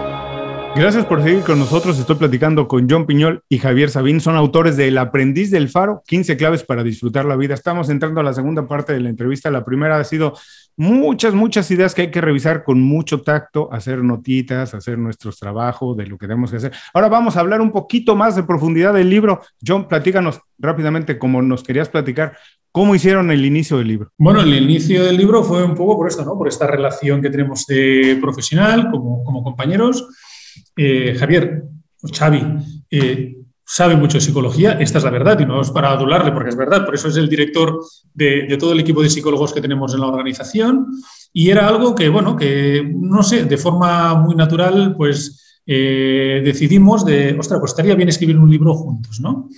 [0.76, 1.98] Gracias por seguir con nosotros.
[1.98, 4.20] Estoy platicando con John Piñol y Javier Sabín.
[4.20, 7.54] Son autores de El aprendiz del faro, 15 claves para disfrutar la vida.
[7.54, 9.50] Estamos entrando a la segunda parte de la entrevista.
[9.50, 10.34] La primera ha sido
[10.76, 15.96] muchas, muchas ideas que hay que revisar con mucho tacto, hacer notitas, hacer nuestros trabajos
[15.96, 16.72] de lo que tenemos que hacer.
[16.94, 19.42] Ahora vamos a hablar un poquito más de profundidad del libro.
[19.66, 22.36] John, platícanos rápidamente, como nos querías platicar,
[22.72, 24.12] ¿Cómo hicieron el inicio del libro?
[24.16, 26.38] Bueno, el inicio del libro fue un poco por esto, ¿no?
[26.38, 30.06] Por esta relación que tenemos de profesional, como, como compañeros,
[30.82, 31.64] eh, Javier,
[32.10, 32.42] Xavi,
[32.90, 36.48] eh, sabe mucho de psicología, esta es la verdad, y no es para adularle porque
[36.48, 37.78] es verdad, por eso es el director
[38.14, 40.86] de, todo el equipo de psicólogos que tenemos en la organización,
[41.34, 47.04] y era algo que, bueno, que, no sé, de forma muy natural, pues eh, decidimos
[47.04, 49.50] de, ostras, pues estaría bien escribir un libro juntos, ¿no?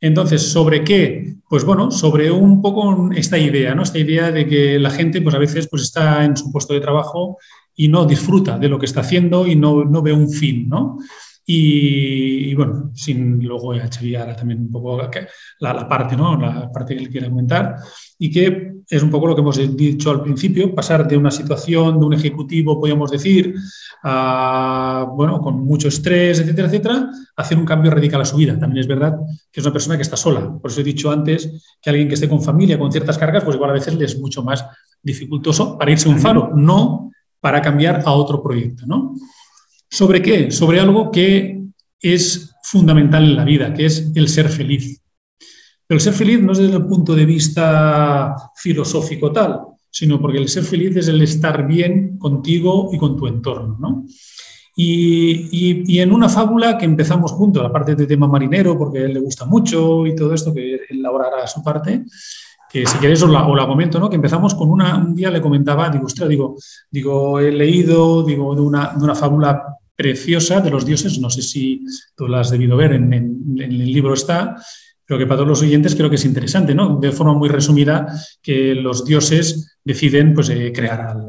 [0.00, 1.36] Entonces, ¿sobre qué?
[1.50, 3.82] Pues bueno, sobre un poco esta idea, ¿no?
[3.82, 6.80] Esta idea de que la gente, pues a veces, pues está en su puesto de
[6.80, 7.36] trabajo
[7.76, 10.98] y no disfruta de lo que está haciendo y no, no ve un fin, ¿no?
[11.48, 15.00] Y, bueno, sin luego a también un poco
[15.60, 16.36] la, la, parte, ¿no?
[16.36, 17.76] La parte que él quiere comentar
[18.18, 22.00] y que es un poco lo que hemos dicho al principio, pasar de una situación
[22.00, 23.54] de un ejecutivo, podríamos decir,
[24.02, 28.58] a, bueno, con mucho estrés, etcétera, etcétera, hacer un cambio radical a su vida.
[28.58, 29.16] También es verdad
[29.52, 30.52] que es una persona que está sola.
[30.60, 33.54] Por eso he dicho antes que alguien que esté con familia, con ciertas cargas, pues
[33.54, 34.64] igual a veces le es mucho más
[35.00, 36.50] dificultoso para irse a un faro.
[36.56, 37.12] No
[37.46, 38.86] para cambiar a otro proyecto.
[38.86, 39.14] ¿no?
[39.88, 40.50] ¿Sobre qué?
[40.50, 41.62] Sobre algo que
[42.00, 45.00] es fundamental en la vida, que es el ser feliz.
[45.86, 50.38] Pero el ser feliz no es desde el punto de vista filosófico tal, sino porque
[50.38, 53.76] el ser feliz es el estar bien contigo y con tu entorno.
[53.78, 54.04] ¿no?
[54.74, 59.02] Y, y, en una fábula que empezamos juntos, la parte de tema marinero, porque a
[59.02, 62.06] él le gusta mucho y todo esto, que él ahora su parte,
[62.70, 64.10] que si queréis os la, comento, ¿no?
[64.10, 66.56] que empezamos con una, un día le comentaba, digo, ostras, digo,
[66.90, 69.62] digo, he leído digo, de, una, de una fábula
[69.94, 73.92] preciosa de los dioses, no sé si tú la has debido ver, en, en, el
[73.92, 74.56] libro está,
[75.06, 76.98] pero que para todos los oyentes creo que es interesante, ¿no?
[76.98, 78.06] De forma muy resumida,
[78.42, 81.26] que los dioses deciden pues, eh, crear al,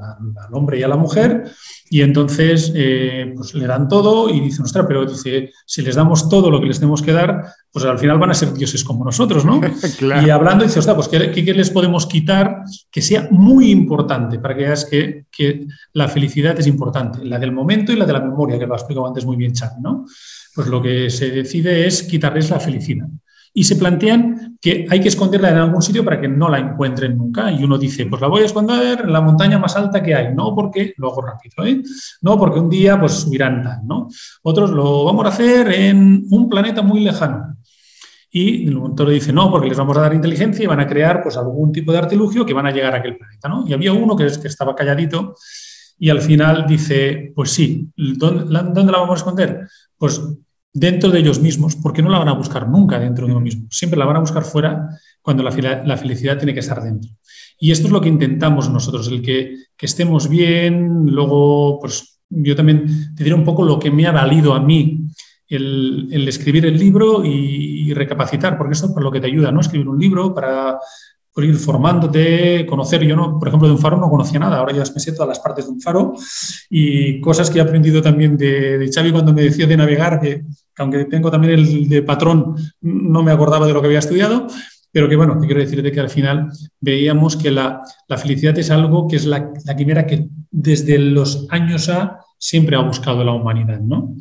[0.51, 1.43] hombre y a la mujer
[1.89, 6.27] y entonces eh, pues le dan todo y dicen, ostras, pero dice, si les damos
[6.27, 9.05] todo lo que les tenemos que dar, pues al final van a ser dioses como
[9.05, 9.61] nosotros, ¿no?
[10.25, 14.55] Y hablando, dice, ostras, pues ¿qué, ¿qué, les podemos quitar que sea muy importante para
[14.55, 18.21] que veas que, que, la felicidad es importante, la del momento y la de la
[18.21, 20.05] memoria, que lo ha explicado antes muy bien Chan, ¿no?
[20.53, 23.07] Pues lo que se decide es quitarles la felicidad
[23.57, 27.17] y se plantean que hay que esconderla en algún sitio para que no la encuentren
[27.17, 27.51] nunca.
[27.51, 30.31] Y uno dice, pues la voy a esconder en la montaña más alta que hay.
[30.35, 31.81] No porque, lo hago rápido, ¿eh?
[32.21, 34.09] No porque un día pues subirán tan, ¿no?
[34.43, 37.57] Otros lo vamos a hacer en un planeta muy lejano.
[38.29, 41.23] Y el montón dice, no, porque les vamos a dar inteligencia y van a crear
[41.23, 43.67] pues algún tipo de artilugio que van a llegar a aquel planeta, ¿no?
[43.67, 45.33] Y había uno que, que estaba calladito
[45.97, 49.67] y al final dice, pues sí, ¿dónde, ¿dónde la vamos a esconder?
[49.97, 50.21] Pues
[50.79, 53.67] dentro de ellos mismos, porque no la van a buscar nunca dentro de uno mismo.
[53.71, 54.89] Siempre la van a buscar fuera
[55.21, 55.51] cuando la,
[55.97, 57.09] felicidad tiene que estar dentro.
[57.59, 63.15] Y esto es lo que intentamos nosotros, el que, estemos bien, luego, pues yo también
[63.15, 65.07] te diré un poco lo que me ha valido a mí
[65.49, 69.61] el, escribir el libro y, y, recapacitar, porque esto es lo que te ayuda, ¿no?
[69.61, 70.77] Escribir un libro para
[71.37, 73.03] por ir formándote, conocer.
[73.05, 75.27] Yo, no, por ejemplo, de un faro no conocía nada, ahora ya me sé todas
[75.27, 76.15] las partes de un faro
[76.67, 80.45] y cosas que he aprendido también de, de Xavi cuando me decía de navegar, que,
[80.79, 84.47] aunque tengo también el de patrón, no me acordaba de lo que había estudiado,
[84.91, 86.49] pero que bueno, quiero decirte que al final
[86.81, 87.83] veíamos que la,
[88.17, 92.79] felicidad es algo que es la, la, quimera que desde los años A siempre ha
[92.79, 94.15] buscado la humanidad, ¿no?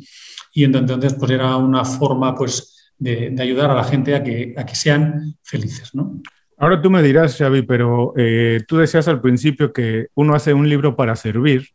[0.53, 4.53] Y entonces, pues era una forma, pues, de, de ayudar a la gente a que,
[4.55, 6.21] a que sean felices, ¿no?
[6.57, 10.67] Ahora tú me dirás, Xavi, pero eh, tú decías al principio que uno hace un
[10.67, 11.69] libro para servir.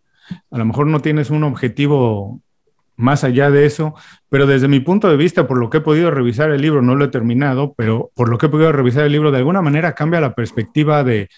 [0.50, 2.40] A lo mejor no tienes un objetivo
[2.96, 3.94] más allá de eso,
[4.28, 6.94] pero desde mi punto de vista, por lo que he podido revisar el libro, no
[6.94, 9.94] lo he terminado, pero por lo que he podido revisar el libro, de alguna manera
[9.94, 11.28] cambia la perspectiva de,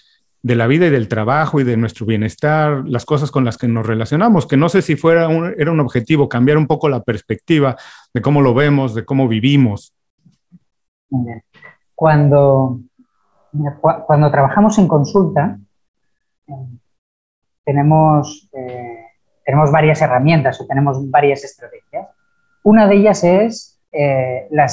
[0.41, 3.85] la vida y del trabajo y de nuestro bienestar, las cosas con las que nos
[3.85, 7.75] relacionamos, que no sé si fuera un, era un objetivo, cambiar un poco la perspectiva
[8.13, 9.93] de cómo lo vemos, de cómo vivimos.
[11.95, 12.79] Cuando,
[13.81, 15.57] cuando trabajamos en consulta,
[17.63, 19.05] tenemos eh,
[19.45, 22.07] tenemos varias herramientas o tenemos varias estrategias.
[22.63, 24.67] Una de ellas es eh, la,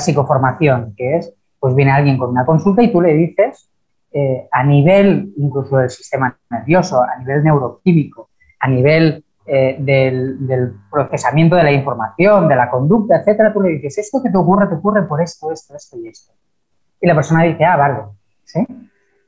[0.00, 3.70] psicoformación, que es, pues viene alguien con una consulta y tú le dices,
[4.12, 11.54] eh, a nivel incluso del sistema nervioso, a nivel neuroquímico, a nivel eh, del, procesamiento
[11.54, 14.74] de la información, de la conducta, etcétera, tú le dices, esto que te ocurre, te
[14.74, 16.32] ocurre por esto, esto, esto y esto.
[17.00, 17.98] Y la persona dice, ah, vale,
[18.44, 18.66] ¿sí?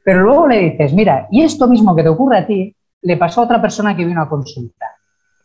[0.04, 3.40] Pero luego le dices, mira, y esto mismo que te ocurre a ti, le pasó
[3.40, 4.90] a otra persona que vino a consultar.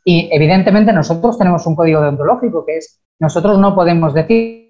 [0.06, 4.63] Y evidentemente nosotros tenemos un código deontológico que es, nosotros no podemos decir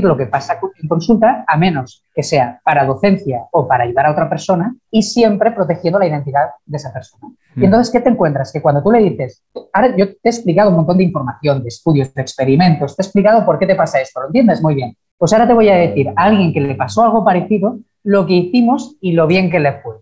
[0.00, 4.12] lo que pasa en consulta, a menos que sea para docencia o para ayudar a
[4.12, 7.28] otra persona y siempre protegiendo la identidad de esa persona.
[7.54, 7.64] Y mm.
[7.64, 8.52] entonces, ¿qué te encuentras?
[8.52, 11.68] Que cuando tú le dices, ahora yo te he explicado un montón de información, de
[11.68, 14.62] estudios, de experimentos, te he explicado por qué te pasa esto, ¿lo entiendes?
[14.62, 14.96] Muy bien.
[15.18, 18.32] Pues ahora te voy a decir a alguien que le pasó algo parecido, lo que
[18.32, 19.96] hicimos y lo bien que le fue.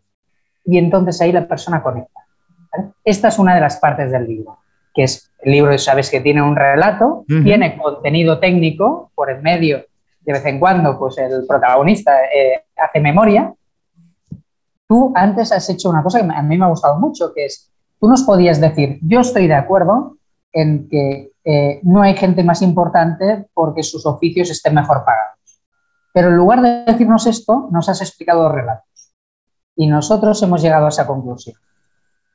[0.65, 2.21] Y entonces ahí la persona conecta.
[3.05, 4.59] Esta es una de las partes del libro
[4.95, 9.85] que es el libro, sabes que tiene un relato, tiene contenido técnico por el medio,
[10.21, 13.55] de vez en cuando, pues el protagonista eh, hace memoria.
[14.87, 17.71] Tú antes has hecho una cosa que a mí me ha gustado mucho, que es,
[17.99, 20.17] tú nos podías decir, yo estoy de acuerdo
[20.53, 25.39] en que eh, no hay gente más importante porque sus oficios estén mejor pagados.
[26.13, 29.15] Pero en lugar de decirnos esto, nos has explicado los relatos.
[29.77, 31.57] Y nosotros hemos llegado a esa conclusión.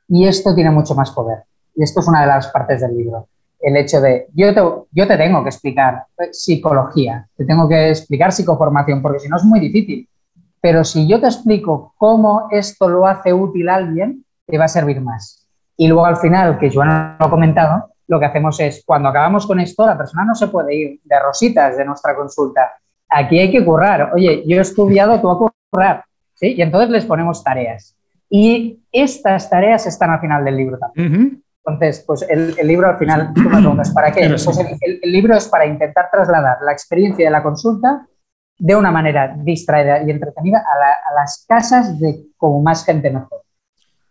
[0.08, 1.43] Y esto tiene mucho más poder.
[1.76, 3.28] Y esto es una de las partes del libro.
[3.59, 4.61] El hecho de, yo te,
[4.91, 9.43] yo te tengo que explicar psicología, te tengo que explicar psicoformación, porque si no es
[9.43, 10.07] muy difícil.
[10.61, 14.67] Pero si yo te explico cómo esto lo hace útil a alguien, te va a
[14.67, 15.47] servir más.
[15.78, 19.45] Y luego al final, que Joan lo ha comentado, lo que hacemos es, cuando acabamos
[19.47, 22.73] con esto, la persona no se puede ir de rositas de nuestra consulta.
[23.09, 24.11] Aquí hay que currar.
[24.13, 26.05] Oye, yo he estudiado, tú a currar.
[26.39, 27.95] Y entonces les ponemos tareas.
[28.30, 31.43] Y estas tareas están al final del libro también.
[31.68, 34.28] Entonces, pues el, libro al final, tú me preguntas, ¿para qué?
[34.28, 38.07] Pues el, libro es para intentar trasladar la experiencia de la consulta
[38.57, 43.41] de una manera distraída y entretenida a, las casas de como más gente mejor.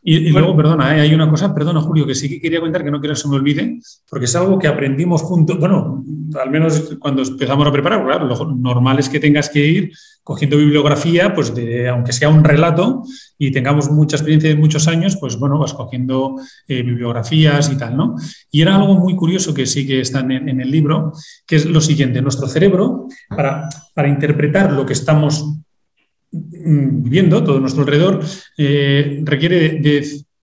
[0.06, 1.00] Y, luego, perdona, ¿eh?
[1.00, 3.26] hay una cosa, perdona Julio, que sí que quería contar que no quiero que se
[3.26, 3.80] me olvide,
[4.10, 6.04] porque es algo que aprendimos juntos, bueno,
[6.38, 9.92] al menos cuando empezamos a preparar, claro, lo normal es que tengas que ir
[10.22, 13.02] cogiendo bibliografía, pues de, aunque sea un relato
[13.38, 16.36] y tengamos mucha experiencia de muchos años, pues bueno, vas cogiendo
[16.68, 18.14] eh, bibliografías y tal, ¿no?
[18.50, 21.12] Y era algo muy curioso que sí que está en, el libro,
[21.46, 25.63] que es lo siguiente, nuestro cerebro, para, para interpretar lo que estamos
[26.34, 28.24] viviendo, todo nuestro alrededor,
[28.58, 30.06] eh, requiere de,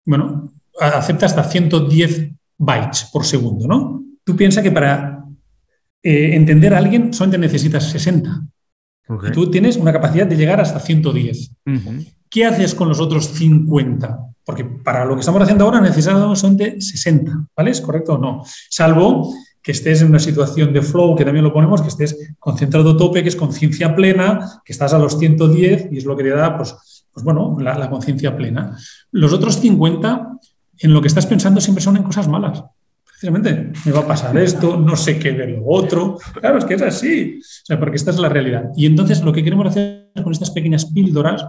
[0.05, 4.03] bueno, acepta hasta 110 bytes por segundo, ¿no?
[4.23, 5.25] Tú piensas que para
[6.01, 8.43] eh, entender a alguien solamente necesitas 60
[9.33, 11.51] tú tienes una capacidad de llegar hasta 110.
[12.29, 14.19] ¿Qué haces con los otros 50?
[14.45, 17.71] Porque para lo que estamos haciendo ahora necesitamos de 60, ¿vale?
[17.71, 18.43] ¿Es correcto o no?
[18.69, 19.33] Salvo
[19.63, 23.23] que estés en una situación de flow, que también lo ponemos, que estés concentrado tope,
[23.23, 26.57] que es conciencia plena, que estás a los 110 y es lo que le da,
[26.57, 28.77] pues, pues bueno, la, conciencia plena.
[29.11, 30.39] Los otros 50,
[30.79, 32.63] en lo que estás pensando siempre son en cosas malas
[33.31, 36.17] me va a pasar esto, no sé qué de lo otro.
[36.39, 38.71] Claro, es que es así, o sea, porque esta es la realidad.
[38.75, 41.45] Y entonces lo que queremos hacer con estas pequeñas píldoras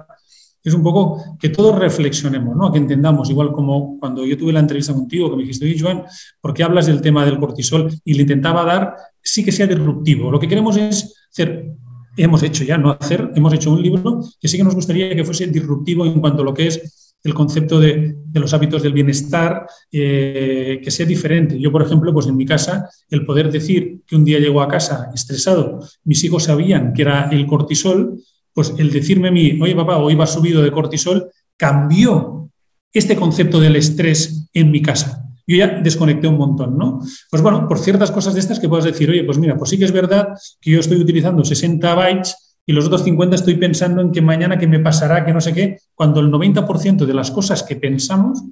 [0.65, 2.73] es un poco que todos reflexionemos, ¿no?
[2.73, 6.05] que entendamos, igual como cuando yo tuve la entrevista contigo, que me dijiste, oye, Joan,
[6.41, 7.93] ¿por qué hablas del tema del cortisol?
[8.03, 10.31] Y le intentaba dar, sí que sea disruptivo.
[10.31, 11.71] Lo que queremos es hacer,
[12.17, 15.25] hemos hecho ya, no hacer, hemos hecho un libro que sí que nos gustaría que
[15.25, 19.67] fuese disruptivo en cuanto a lo que es el concepto de, los hábitos del bienestar,
[19.91, 21.59] eh, que sea diferente.
[21.59, 24.69] Yo, por ejemplo, pues en mi casa, el poder decir que un día llego a
[24.69, 28.19] casa estresado, mis hijos sabían que era el cortisol,
[28.55, 32.49] pues el decirme a mí, oye papá, hoy va subido de cortisol, cambió
[32.93, 35.21] este concepto del estrés en mi casa.
[35.47, 37.01] Yo ya desconecté un montón, ¿no?
[37.31, 39.79] Pues bueno, por ciertas cosas de estas que puedas decir, oye, pues mira, pues sí
[39.79, 40.29] que es verdad
[40.61, 44.59] que yo estoy utilizando 60 bytes y los otros 50 estoy pensando en que mañana
[44.59, 48.43] que me pasará, que no sé qué, cuando el 90% de las cosas que pensamos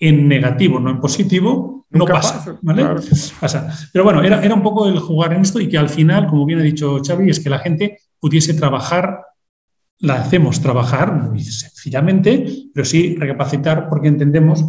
[0.00, 2.58] en negativo, no en positivo, no pasa.
[2.62, 2.84] ¿vale?
[3.40, 3.78] pasa.
[3.92, 6.46] Pero bueno, era, era un poco el jugar en esto y que al final, como
[6.46, 9.20] bien ha dicho Xavi, es que la gente pudiese trabajar,
[10.00, 14.64] la hacemos trabajar muy sencillamente, pero sí recapacitar porque entendemos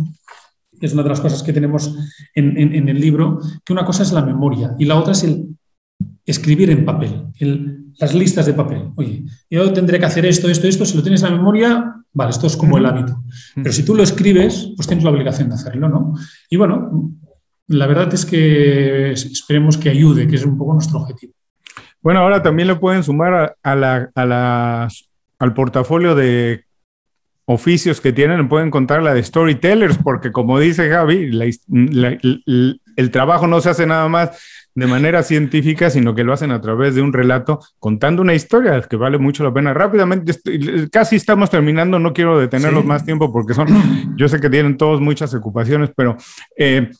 [0.79, 1.95] es una de las cosas que tenemos
[2.33, 5.55] en, en, el libro, que una cosa es la memoria y la otra es el
[6.25, 8.91] escribir en papel, el las listas de papel.
[8.95, 10.85] Oye, yo tendré que hacer esto, esto, esto.
[10.85, 13.23] Si lo tienes en la memoria, vale, esto es como el hábito.
[13.55, 16.15] Pero si tú lo escribes, pues tienes la obligación de hacerlo, ¿no?
[16.49, 17.11] Y bueno,
[17.67, 21.33] la verdad es que esperemos que ayude, que es un poco nuestro objetivo.
[22.01, 24.89] Bueno, ahora también lo pueden sumar a, la,
[25.41, 26.65] al portafolio de
[27.45, 31.31] oficios que tienen, pueden encontrar la de storytellers, porque como dice Javi,
[32.95, 34.39] el trabajo no se hace nada más
[34.75, 38.79] de manera científica, sino que lo hacen a través de un relato contando una historia
[38.83, 39.73] que vale mucho la pena.
[39.73, 40.33] Rápidamente,
[40.91, 43.67] casi estamos terminando, no quiero detenerlos más tiempo porque son,
[44.15, 46.17] yo sé que tienen todos muchas ocupaciones, pero
[46.55, 46.91] eh,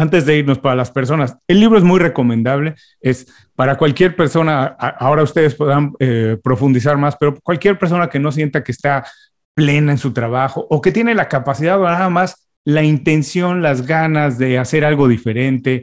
[0.00, 4.64] antes de irnos para las personas, el libro es muy recomendable, es para cualquier persona,
[4.64, 9.04] ahora ustedes podrán eh, profundizar más, pero cualquier persona que no sienta que está
[9.54, 13.86] plena en su trabajo o que tiene la capacidad o nada más la intención, las
[13.86, 15.82] ganas de hacer algo diferente.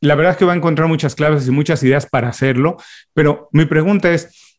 [0.00, 2.78] la verdad es que va a encontrar muchas claves y muchas ideas para hacerlo,
[3.12, 4.56] pero mi pregunta es,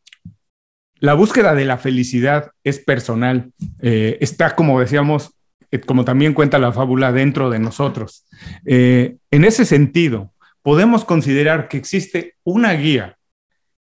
[0.99, 5.36] la búsqueda de la felicidad es personal, eh, está, como decíamos,
[5.85, 8.25] como también cuenta la fábula, dentro de nosotros.
[8.65, 13.17] Eh, en ese sentido, podemos considerar que existe una guía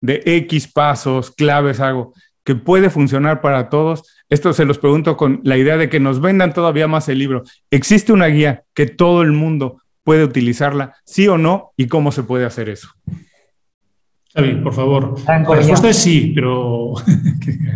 [0.01, 2.13] de X pasos, claves, algo
[2.43, 4.03] que puede funcionar para todos.
[4.30, 7.43] Esto se los pregunto con la idea de que nos vendan todavía más el libro.
[7.71, 11.71] ¿Existe una guía que todo el mundo puede utilizarla, sí o no?
[11.78, 12.89] ¿Y cómo se puede hacer eso?
[14.34, 15.15] Xavi, por favor.
[15.26, 16.93] La respuesta es sí, pero...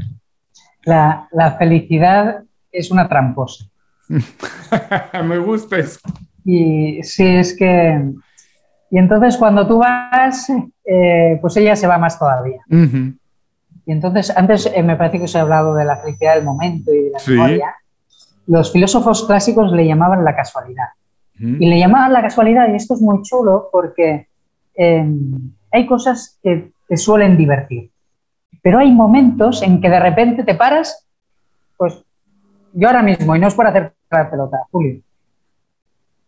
[0.84, 3.66] la, la felicidad es una tramposa.
[5.24, 6.00] Me gusta eso.
[6.44, 8.02] Y sí, es que...
[8.90, 10.50] Y entonces cuando tú vas,
[10.86, 12.62] eh, pues ella se va más todavía.
[13.88, 16.94] Y entonces, antes eh, me parece que os he hablado de la felicidad del momento
[16.94, 17.76] y de la memoria.
[18.46, 20.88] Los filósofos clásicos le llamaban la casualidad.
[21.40, 24.28] Y le llamaban la casualidad, y esto es muy chulo porque
[24.74, 27.92] em, hay cosas que te suelen divertir.
[28.64, 31.08] Pero hay momentos en que de repente te paras,
[31.78, 32.04] pues
[32.74, 35.02] yo ahora mismo, y no es por hacer la pelota, Julio,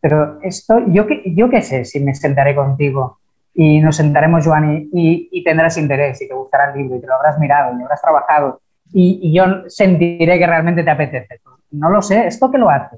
[0.02, 3.20] pero esto, yo, yo qué sé si me sentaré contigo
[3.54, 7.16] y nos sentaremos, Joan, y, tendrás interés y te gustará el libro y te lo
[7.16, 8.62] habrás mirado y lo habrás trabajado
[8.94, 11.42] y, yo sentiré que realmente te apetece.
[11.72, 12.98] No lo sé, ¿esto qué lo hace?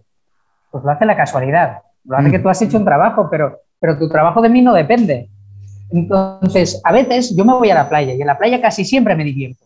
[0.70, 3.98] Pues lo hace la casualidad, lo hace que tú has hecho un trabajo, pero, pero
[3.98, 5.28] tu trabajo de mí no depende.
[5.92, 9.16] Entonces, a veces yo me voy a la playa y en la playa casi siempre
[9.16, 9.66] me divierto,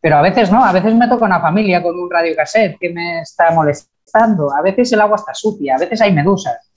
[0.00, 3.20] pero a veces no, a veces me toca una familia con un radiocassette que me
[3.20, 6.70] está molestando, a veces el agua está sucia, a veces hay medusas.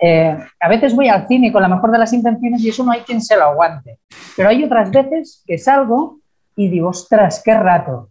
[0.00, 2.92] Eh, a veces voy al cine con la mejor de las intenciones y eso no
[2.92, 3.98] hay quien se lo aguante.
[4.36, 6.18] Pero hay otras veces que salgo
[6.54, 8.10] y digo, ostras, qué rato.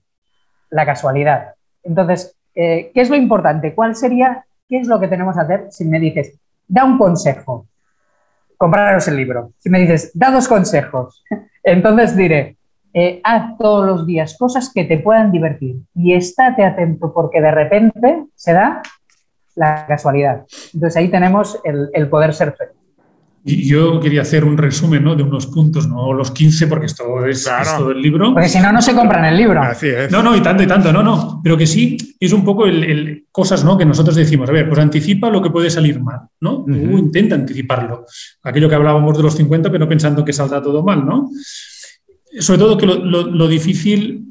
[0.69, 1.53] La casualidad.
[1.83, 3.75] Entonces, eh, ¿qué es lo importante?
[3.75, 7.67] ¿Cuál sería, qué es lo que tenemos que hacer si me dices, da un consejo?
[8.57, 9.51] Compraros el libro.
[9.59, 11.23] Si me dices, da dos consejos,
[11.63, 12.57] entonces diré,
[12.97, 17.51] eh, haz todos los días cosas que te puedan divertir y estate atento porque de
[17.51, 18.81] repente se da
[19.55, 20.45] la casualidad.
[20.73, 22.73] Entonces ahí tenemos el, poder ser feliz.
[23.43, 25.13] Y yo quería hacer un resumen ¿no?
[25.13, 27.45] de unos puntos, no los 15, porque esto es,
[27.77, 28.33] todo el libro.
[28.33, 29.61] Porque si no, no se compran el libro.
[29.61, 30.09] Así es.
[30.09, 31.41] No, no, y tanto, y tanto, no, no.
[31.43, 33.77] Pero que sí es un poco el, cosas ¿no?
[33.77, 34.49] que nosotros decimos.
[34.49, 36.63] A ver, pues anticipa lo que puede salir mal, ¿no?
[36.65, 38.05] intenta anticiparlo.
[38.41, 41.29] Aquello que hablábamos de los 50, pero pensando que saldrá todo mal, ¿no?
[42.39, 44.27] Sobre todo que lo, lo difícil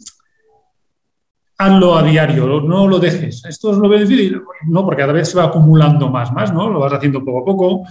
[1.56, 3.44] hazlo a diario, no lo dejes.
[3.44, 6.68] Esto es lo que decir, no, porque cada vez se va acumulando más, más, ¿no?
[6.68, 7.82] Lo vas haciendo poco a poco.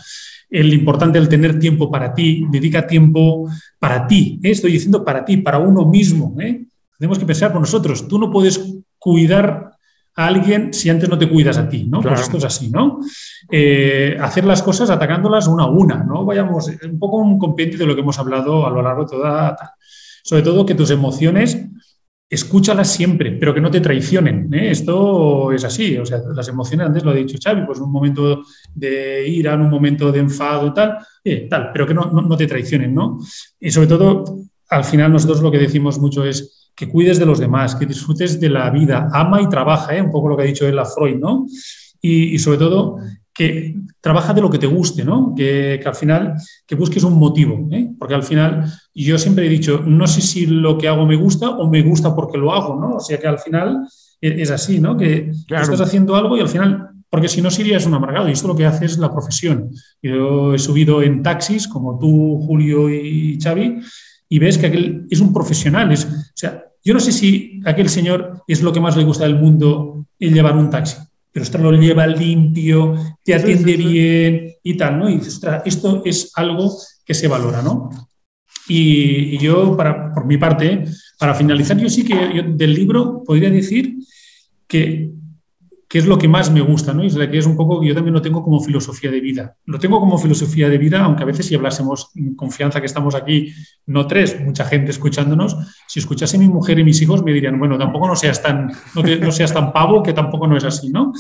[0.50, 3.50] El importante es el tener tiempo para ti, dedica tiempo
[3.80, 4.52] para ti, ¿eh?
[4.52, 6.36] estoy diciendo para ti, para uno mismo.
[6.40, 6.66] ¿eh?
[7.00, 8.08] Tenemos que pensar por nosotros.
[8.08, 8.62] Tú no puedes
[9.00, 9.72] cuidar
[10.16, 12.02] a alguien si antes no te cuidas a ti, ¿no?
[12.02, 13.00] Pues esto es así, ¿no?
[13.50, 16.24] Eh, hacer las cosas atacándolas una a una, ¿no?
[16.24, 19.74] Vayamos, un poco un compendio de lo que hemos hablado a lo largo de toda...
[20.24, 21.58] Sobre todo que tus emociones
[22.34, 24.52] escúchalas siempre, pero que no te traicionen.
[24.54, 24.72] ¿eh?
[24.72, 28.44] Esto es así, o sea, las emociones, antes lo ha dicho Xavi, pues un momento
[28.74, 33.20] de ira, un momento de enfado, tal, eh, tal, pero que no, te traicionen, ¿no?
[33.60, 34.24] Y sobre todo,
[34.70, 38.40] al final nosotros lo que decimos mucho es que cuides de los demás, que disfrutes
[38.40, 40.02] de la vida, ama y trabaja, ¿eh?
[40.02, 41.46] un poco lo que ha dicho él a Freud, ¿no?
[42.06, 42.98] Y sobre todo,
[43.34, 45.34] que trabaja de lo que te guste, ¿no?
[45.36, 46.36] Que, al final,
[46.68, 47.90] que busques un motivo, ¿eh?
[47.98, 51.50] porque al final yo siempre he dicho, no sé si lo que hago me gusta
[51.50, 52.98] o me gusta porque lo hago, ¿no?
[52.98, 53.88] O sea que al final
[54.22, 54.96] e, es así, ¿no?
[54.96, 58.48] Que estás haciendo algo y al final, porque si no serías un amargado y esto
[58.48, 59.72] lo que hace es la profesión.
[60.02, 63.80] Yo he subido en taxis, como tú, Julio y Xavi,
[64.30, 65.92] y ves que aquel es un profesional.
[65.92, 69.24] Es, o sea, yo no sé si aquel señor es lo que más le gusta
[69.24, 70.98] del mundo el llevar un taxi
[71.34, 75.10] pero esto lo lleva limpio, te atiende bien y tal, ¿no?
[75.10, 75.20] Y
[75.66, 77.90] esto es algo que se valora, ¿no?
[78.68, 80.86] Y, yo, para, por mi parte,
[81.20, 83.96] para finalizar, yo sí que del libro podría decir
[84.68, 85.12] que,
[85.94, 87.04] que es lo que más me gusta, ¿no?
[87.04, 89.58] Es la que es un poco, yo también lo tengo como filosofía de vida.
[89.66, 93.14] Lo tengo como filosofía de vida, aunque a veces si hablásemos en confianza que estamos
[93.14, 93.54] aquí,
[93.86, 95.56] no tres, mucha gente escuchándonos,
[95.88, 98.72] si escuchase mi mujer y mis hijos me dirían, bueno, tampoco no seas tan,
[99.22, 101.14] no, seas tan pavo, que tampoco no es así, ¿no?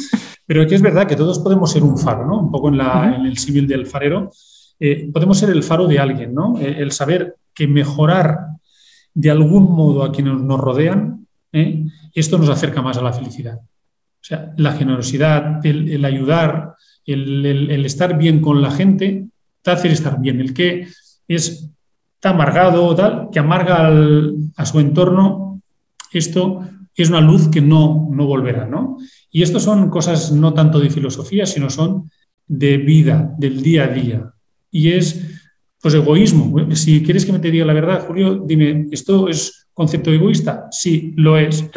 [0.48, 2.40] Pero que es verdad que todos podemos ser un faro, ¿no?
[2.40, 4.32] Un poco en, la, en el símil del farero,
[4.80, 6.58] eh, podemos ser el faro de alguien, ¿no?
[6.60, 8.40] Eh, el saber que mejorar
[9.14, 11.86] de algún modo a quienes nos rodean, ¿eh?
[12.16, 13.60] esto nos acerca más a la felicidad.
[14.24, 19.26] O sea, la generosidad, el, ayudar, el, estar bien con la gente,
[19.62, 20.40] te hace estar bien.
[20.40, 20.88] El que
[21.28, 21.70] es
[22.22, 23.92] tan amargado, tal, que amarga
[24.56, 25.62] a su entorno,
[26.14, 26.62] esto
[26.96, 28.98] es una luz que no, no volverá, ¿no?
[29.30, 32.10] Y esto son cosas no tanto de filosofía, sino son
[32.48, 34.34] de vida, del día a día.
[34.72, 35.22] Y es,
[35.82, 36.74] pues, egoísmo.
[36.76, 40.68] Si quieres que me te diga la verdad, Julio, dime, ¿esto es concepto egoísta?
[40.72, 41.70] Sí, lo es.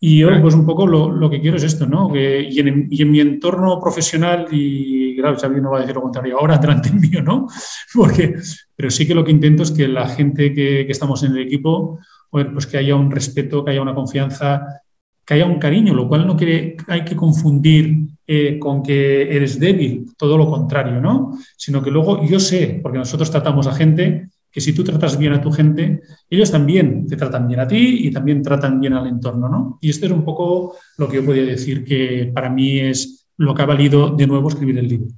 [0.00, 2.14] y yo, pues un poco lo, que quiero es esto, ¿no?
[2.14, 6.58] y, en, mi entorno profesional, y claro, Xavi no va a decir lo contrario ahora
[6.58, 7.48] delante mío, ¿no?
[7.94, 8.34] Porque,
[8.74, 11.98] pero sí que lo que intento es que la gente que, estamos en el equipo,
[12.30, 14.82] pues que haya un respeto, que haya una confianza,
[15.24, 17.96] que haya un cariño, lo cual no quiere, hay que confundir
[18.26, 21.36] eh, con que eres débil, todo lo contrario, ¿no?
[21.56, 25.32] Sino que luego yo sé, porque nosotros tratamos a gente que si tú tratas bien
[25.32, 29.06] a tu gente, ellos también te tratan bien a ti y también tratan bien al
[29.06, 29.78] entorno, ¿no?
[29.80, 33.54] Y esto es un poco lo que yo podría decir que para mí es lo
[33.54, 35.08] que ha valido de nuevo escribir el libro.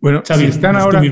[0.00, 1.02] Bueno, si están ahora,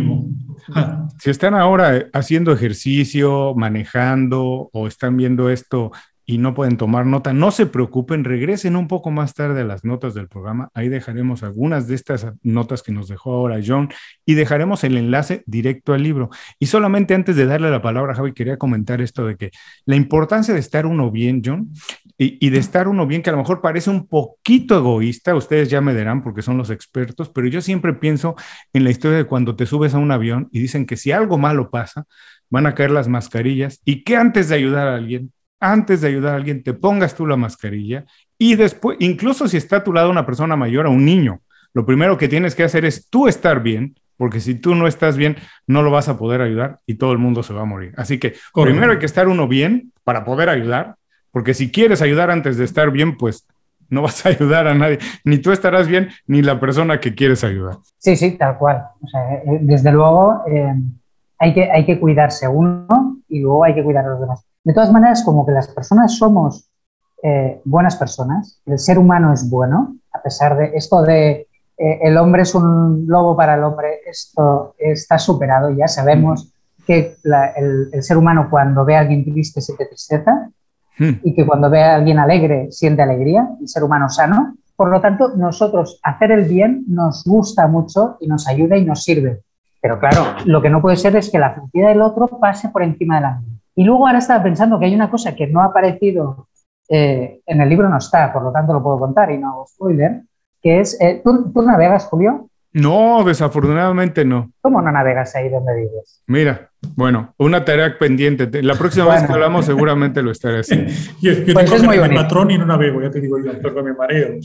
[0.74, 1.08] ah.
[1.18, 5.90] si están ahora haciendo ejercicio, manejando o están viendo esto
[6.28, 9.84] y no pueden tomar nota, no se preocupen, regresen un poco más tarde a las
[9.84, 10.70] notas del programa.
[10.74, 13.90] Ahí dejaremos algunas de estas notas que nos dejó ahora John
[14.24, 16.30] y dejaremos el enlace directo al libro.
[16.58, 19.50] Y solamente antes de darle la palabra a Javi, quería comentar esto de que
[19.84, 21.70] la importancia de estar uno bien, John,
[22.18, 25.80] y, de estar uno bien, que a lo mejor parece un poquito egoísta, ustedes ya
[25.80, 28.34] me dirán porque son los expertos, pero yo siempre pienso
[28.72, 31.38] en la historia de cuando te subes a un avión y dicen que si algo
[31.38, 32.04] malo pasa,
[32.48, 36.34] van a caer las mascarillas y que antes de ayudar a alguien, antes de ayudar
[36.34, 38.04] a alguien, te pongas tú la mascarilla
[38.38, 41.40] y después, incluso si está a tu lado una persona mayor o un niño,
[41.72, 45.16] lo primero que tienes que hacer es tú estar bien, porque si tú no estás
[45.16, 45.36] bien,
[45.66, 47.92] no lo vas a poder ayudar y todo el mundo se va a morir.
[47.96, 50.96] Así que primero hay que estar uno bien para poder ayudar,
[51.30, 53.46] porque si quieres ayudar antes de estar bien, pues
[53.88, 57.44] no vas a ayudar a nadie, ni tú estarás bien, ni la persona que quieres
[57.44, 57.76] ayudar.
[57.98, 58.84] Sí, sí, tal cual.
[59.14, 60.74] Eh, desde luego eh,
[61.38, 64.46] hay, que, hay que cuidarse uno y luego hay que cuidar a los demás.
[64.66, 66.68] De todas maneras, como que las personas somos
[67.22, 71.46] eh, buenas personas, el ser humano es bueno, a pesar de esto de
[71.78, 76.52] eh, el hombre es un lobo para el hombre, esto está superado, ya sabemos
[76.84, 80.50] que el, ser humano cuando ve a alguien triste siente tristeza
[80.98, 81.20] hmm.
[81.22, 84.56] y que cuando ve a alguien alegre siente alegría, el ser humano sano.
[84.74, 89.04] Por lo tanto, nosotros hacer el bien nos gusta mucho y nos ayuda y nos
[89.04, 89.42] sirve.
[89.80, 92.82] Pero claro, lo que no puede ser es que la felicidad del otro pase por
[92.82, 93.55] encima de la mía.
[93.78, 96.48] Y luego ahora estaba pensando que hay una cosa que no ha aparecido
[96.88, 99.66] eh, en el libro, no está, por lo tanto lo puedo contar y no hago
[99.66, 100.22] spoiler,
[100.62, 102.48] que es, eh, ¿tú, navegas, Julio?
[102.72, 104.50] No, desafortunadamente no.
[104.62, 106.22] ¿Cómo no navegas ahí donde vives?
[106.26, 108.62] Mira, bueno, una tarea pendiente.
[108.62, 110.90] La próxima vez que hablamos seguramente lo estaré haciendo.
[111.20, 112.22] yo, pues es muy bonito.
[112.22, 114.38] patrón y no navego, ya te digo yo, me mareo.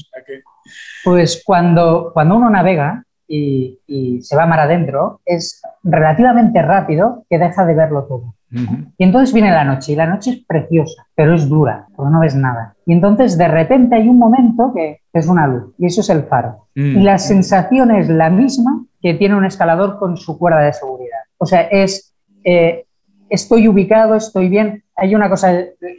[1.06, 7.40] Pues cuando, cuando uno navega y, y se va mar adentro, es relativamente rápido que
[7.40, 8.34] deja de verlo todo.
[8.52, 12.20] Y entonces viene la noche, y la noche es preciosa, pero es dura, porque no
[12.20, 12.76] ves nada.
[12.86, 16.24] Y entonces de repente hay un momento que es una luz, y eso es el
[16.24, 16.68] faro.
[16.76, 17.00] Mm.
[17.00, 21.20] Y la sensación es la misma que tiene un escalador con su cuerda de seguridad.
[21.38, 22.86] O sea, es, eh,
[23.30, 24.84] estoy ubicado, estoy bien.
[24.96, 25.54] Hay una cosa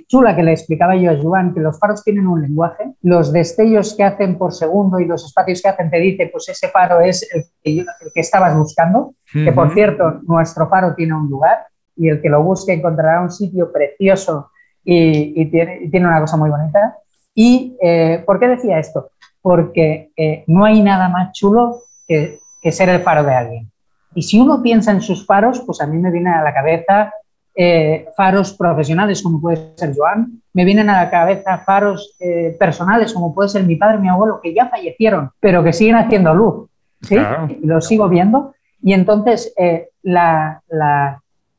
[0.06, 3.96] chula que le explicaba yo a Joan, que los faros tienen un lenguaje, los destellos
[3.96, 7.26] que hacen por segundo y los espacios que hacen te dice, pues ese faro es
[7.32, 7.84] el que,
[8.20, 11.66] estabas buscando, que por cierto, nuestro faro tiene un lugar,
[11.96, 14.50] y el que lo busque encontrará un sitio precioso
[14.84, 16.98] y, tiene, una cosa muy bonita.
[17.34, 19.10] ¿Y eh, por qué decía esto?
[19.40, 22.38] Porque eh, no hay nada más chulo que,
[22.70, 23.70] ser el faro de alguien.
[24.14, 27.12] Y si uno piensa en sus faros, pues a mí me viene a la cabeza
[27.54, 32.16] eh, faros profesionales como puede ser Joan, me vienen a la cabeza faros
[32.58, 35.96] personales como puede ser mi padre y mi abuelo, que ya fallecieron, pero que siguen
[35.96, 36.68] haciendo luz.
[37.00, 37.16] ¿sí?
[37.62, 38.54] Y lo sigo viendo.
[38.82, 39.54] Y entonces
[40.02, 40.62] la,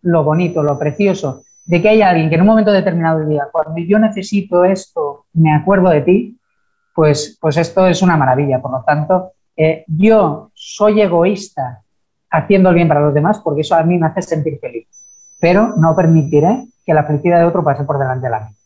[0.03, 3.77] lo bonito, lo precioso de que haya alguien que en un momento determinado día, cuando
[3.77, 6.37] yo necesito esto, me acuerdo de ti,
[6.93, 8.61] pues, pues esto es una maravilla.
[8.61, 11.81] Por lo tanto, eh, yo soy egoísta
[12.29, 14.87] haciendo el bien para los demás porque eso a mí me hace sentir feliz,
[15.39, 18.57] pero no permitiré que la felicidad de otro pase por delante de la mía.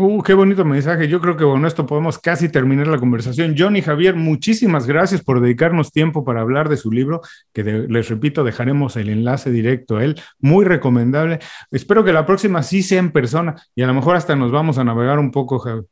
[0.00, 1.08] Uh, qué bonito mensaje.
[1.08, 3.54] Yo creo que con esto podemos casi terminar la conversación.
[3.56, 7.20] Johnny Javier, muchísimas gracias por dedicarnos tiempo para hablar de su libro,
[7.52, 10.18] que les repito, dejaremos el enlace directo a él.
[10.38, 11.38] Muy recomendable.
[11.70, 14.78] Espero que la próxima sí sea en persona y a lo mejor hasta nos vamos
[14.78, 15.84] a navegar un poco, Javier.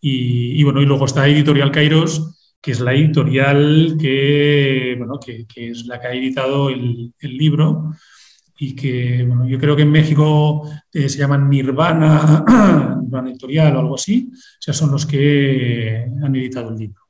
[0.00, 5.86] Y, bueno, y luego está Editorial Kairos, que es la editorial que, bueno, que, es
[5.86, 7.94] la que ha editado el, libro
[8.58, 12.44] y que, bueno, yo creo que en México eh, se llaman Nirvana,
[13.02, 14.30] Nirvana Editorial o algo así.
[14.32, 17.01] O sea, son los que han editado el libro.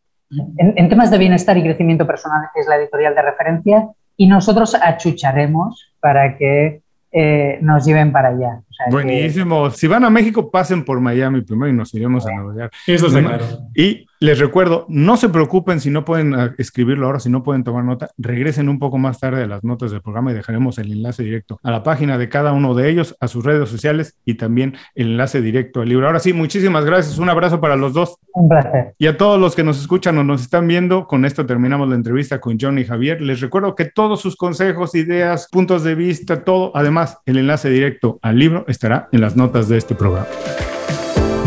[0.56, 5.92] En, temas de bienestar y crecimiento personal es la editorial de referencia y nosotros achucharemos
[6.00, 8.62] para que eh, nos lleven para allá.
[8.90, 9.70] Buenísimo.
[9.70, 12.74] Si van a México, pasen por Miami primero y nos iremos a Nueva York.
[12.86, 13.44] Eso es claro.
[13.74, 17.64] Y les recuerdo, no se preocupen si no pueden ah, escribirlo ahora, si no pueden
[17.64, 20.92] tomar nota, regresen un poco más tarde a las notas del programa y dejaremos el
[20.92, 24.34] enlace directo a la página de cada uno de ellos, a sus redes sociales y
[24.34, 26.06] también el enlace directo al libro.
[26.06, 27.18] Ahora sí, muchísimas gracias.
[27.18, 28.14] Un abrazo para los dos.
[28.34, 28.94] Un placer.
[28.96, 31.96] Y a todos los que nos escuchan o nos están viendo, con esto terminamos la
[31.96, 33.20] entrevista con Johnny Javier.
[33.20, 38.20] Les recuerdo que todos sus consejos, ideas, puntos de vista, todo, además el enlace directo
[38.22, 40.28] al libro estará en las notas de este programa.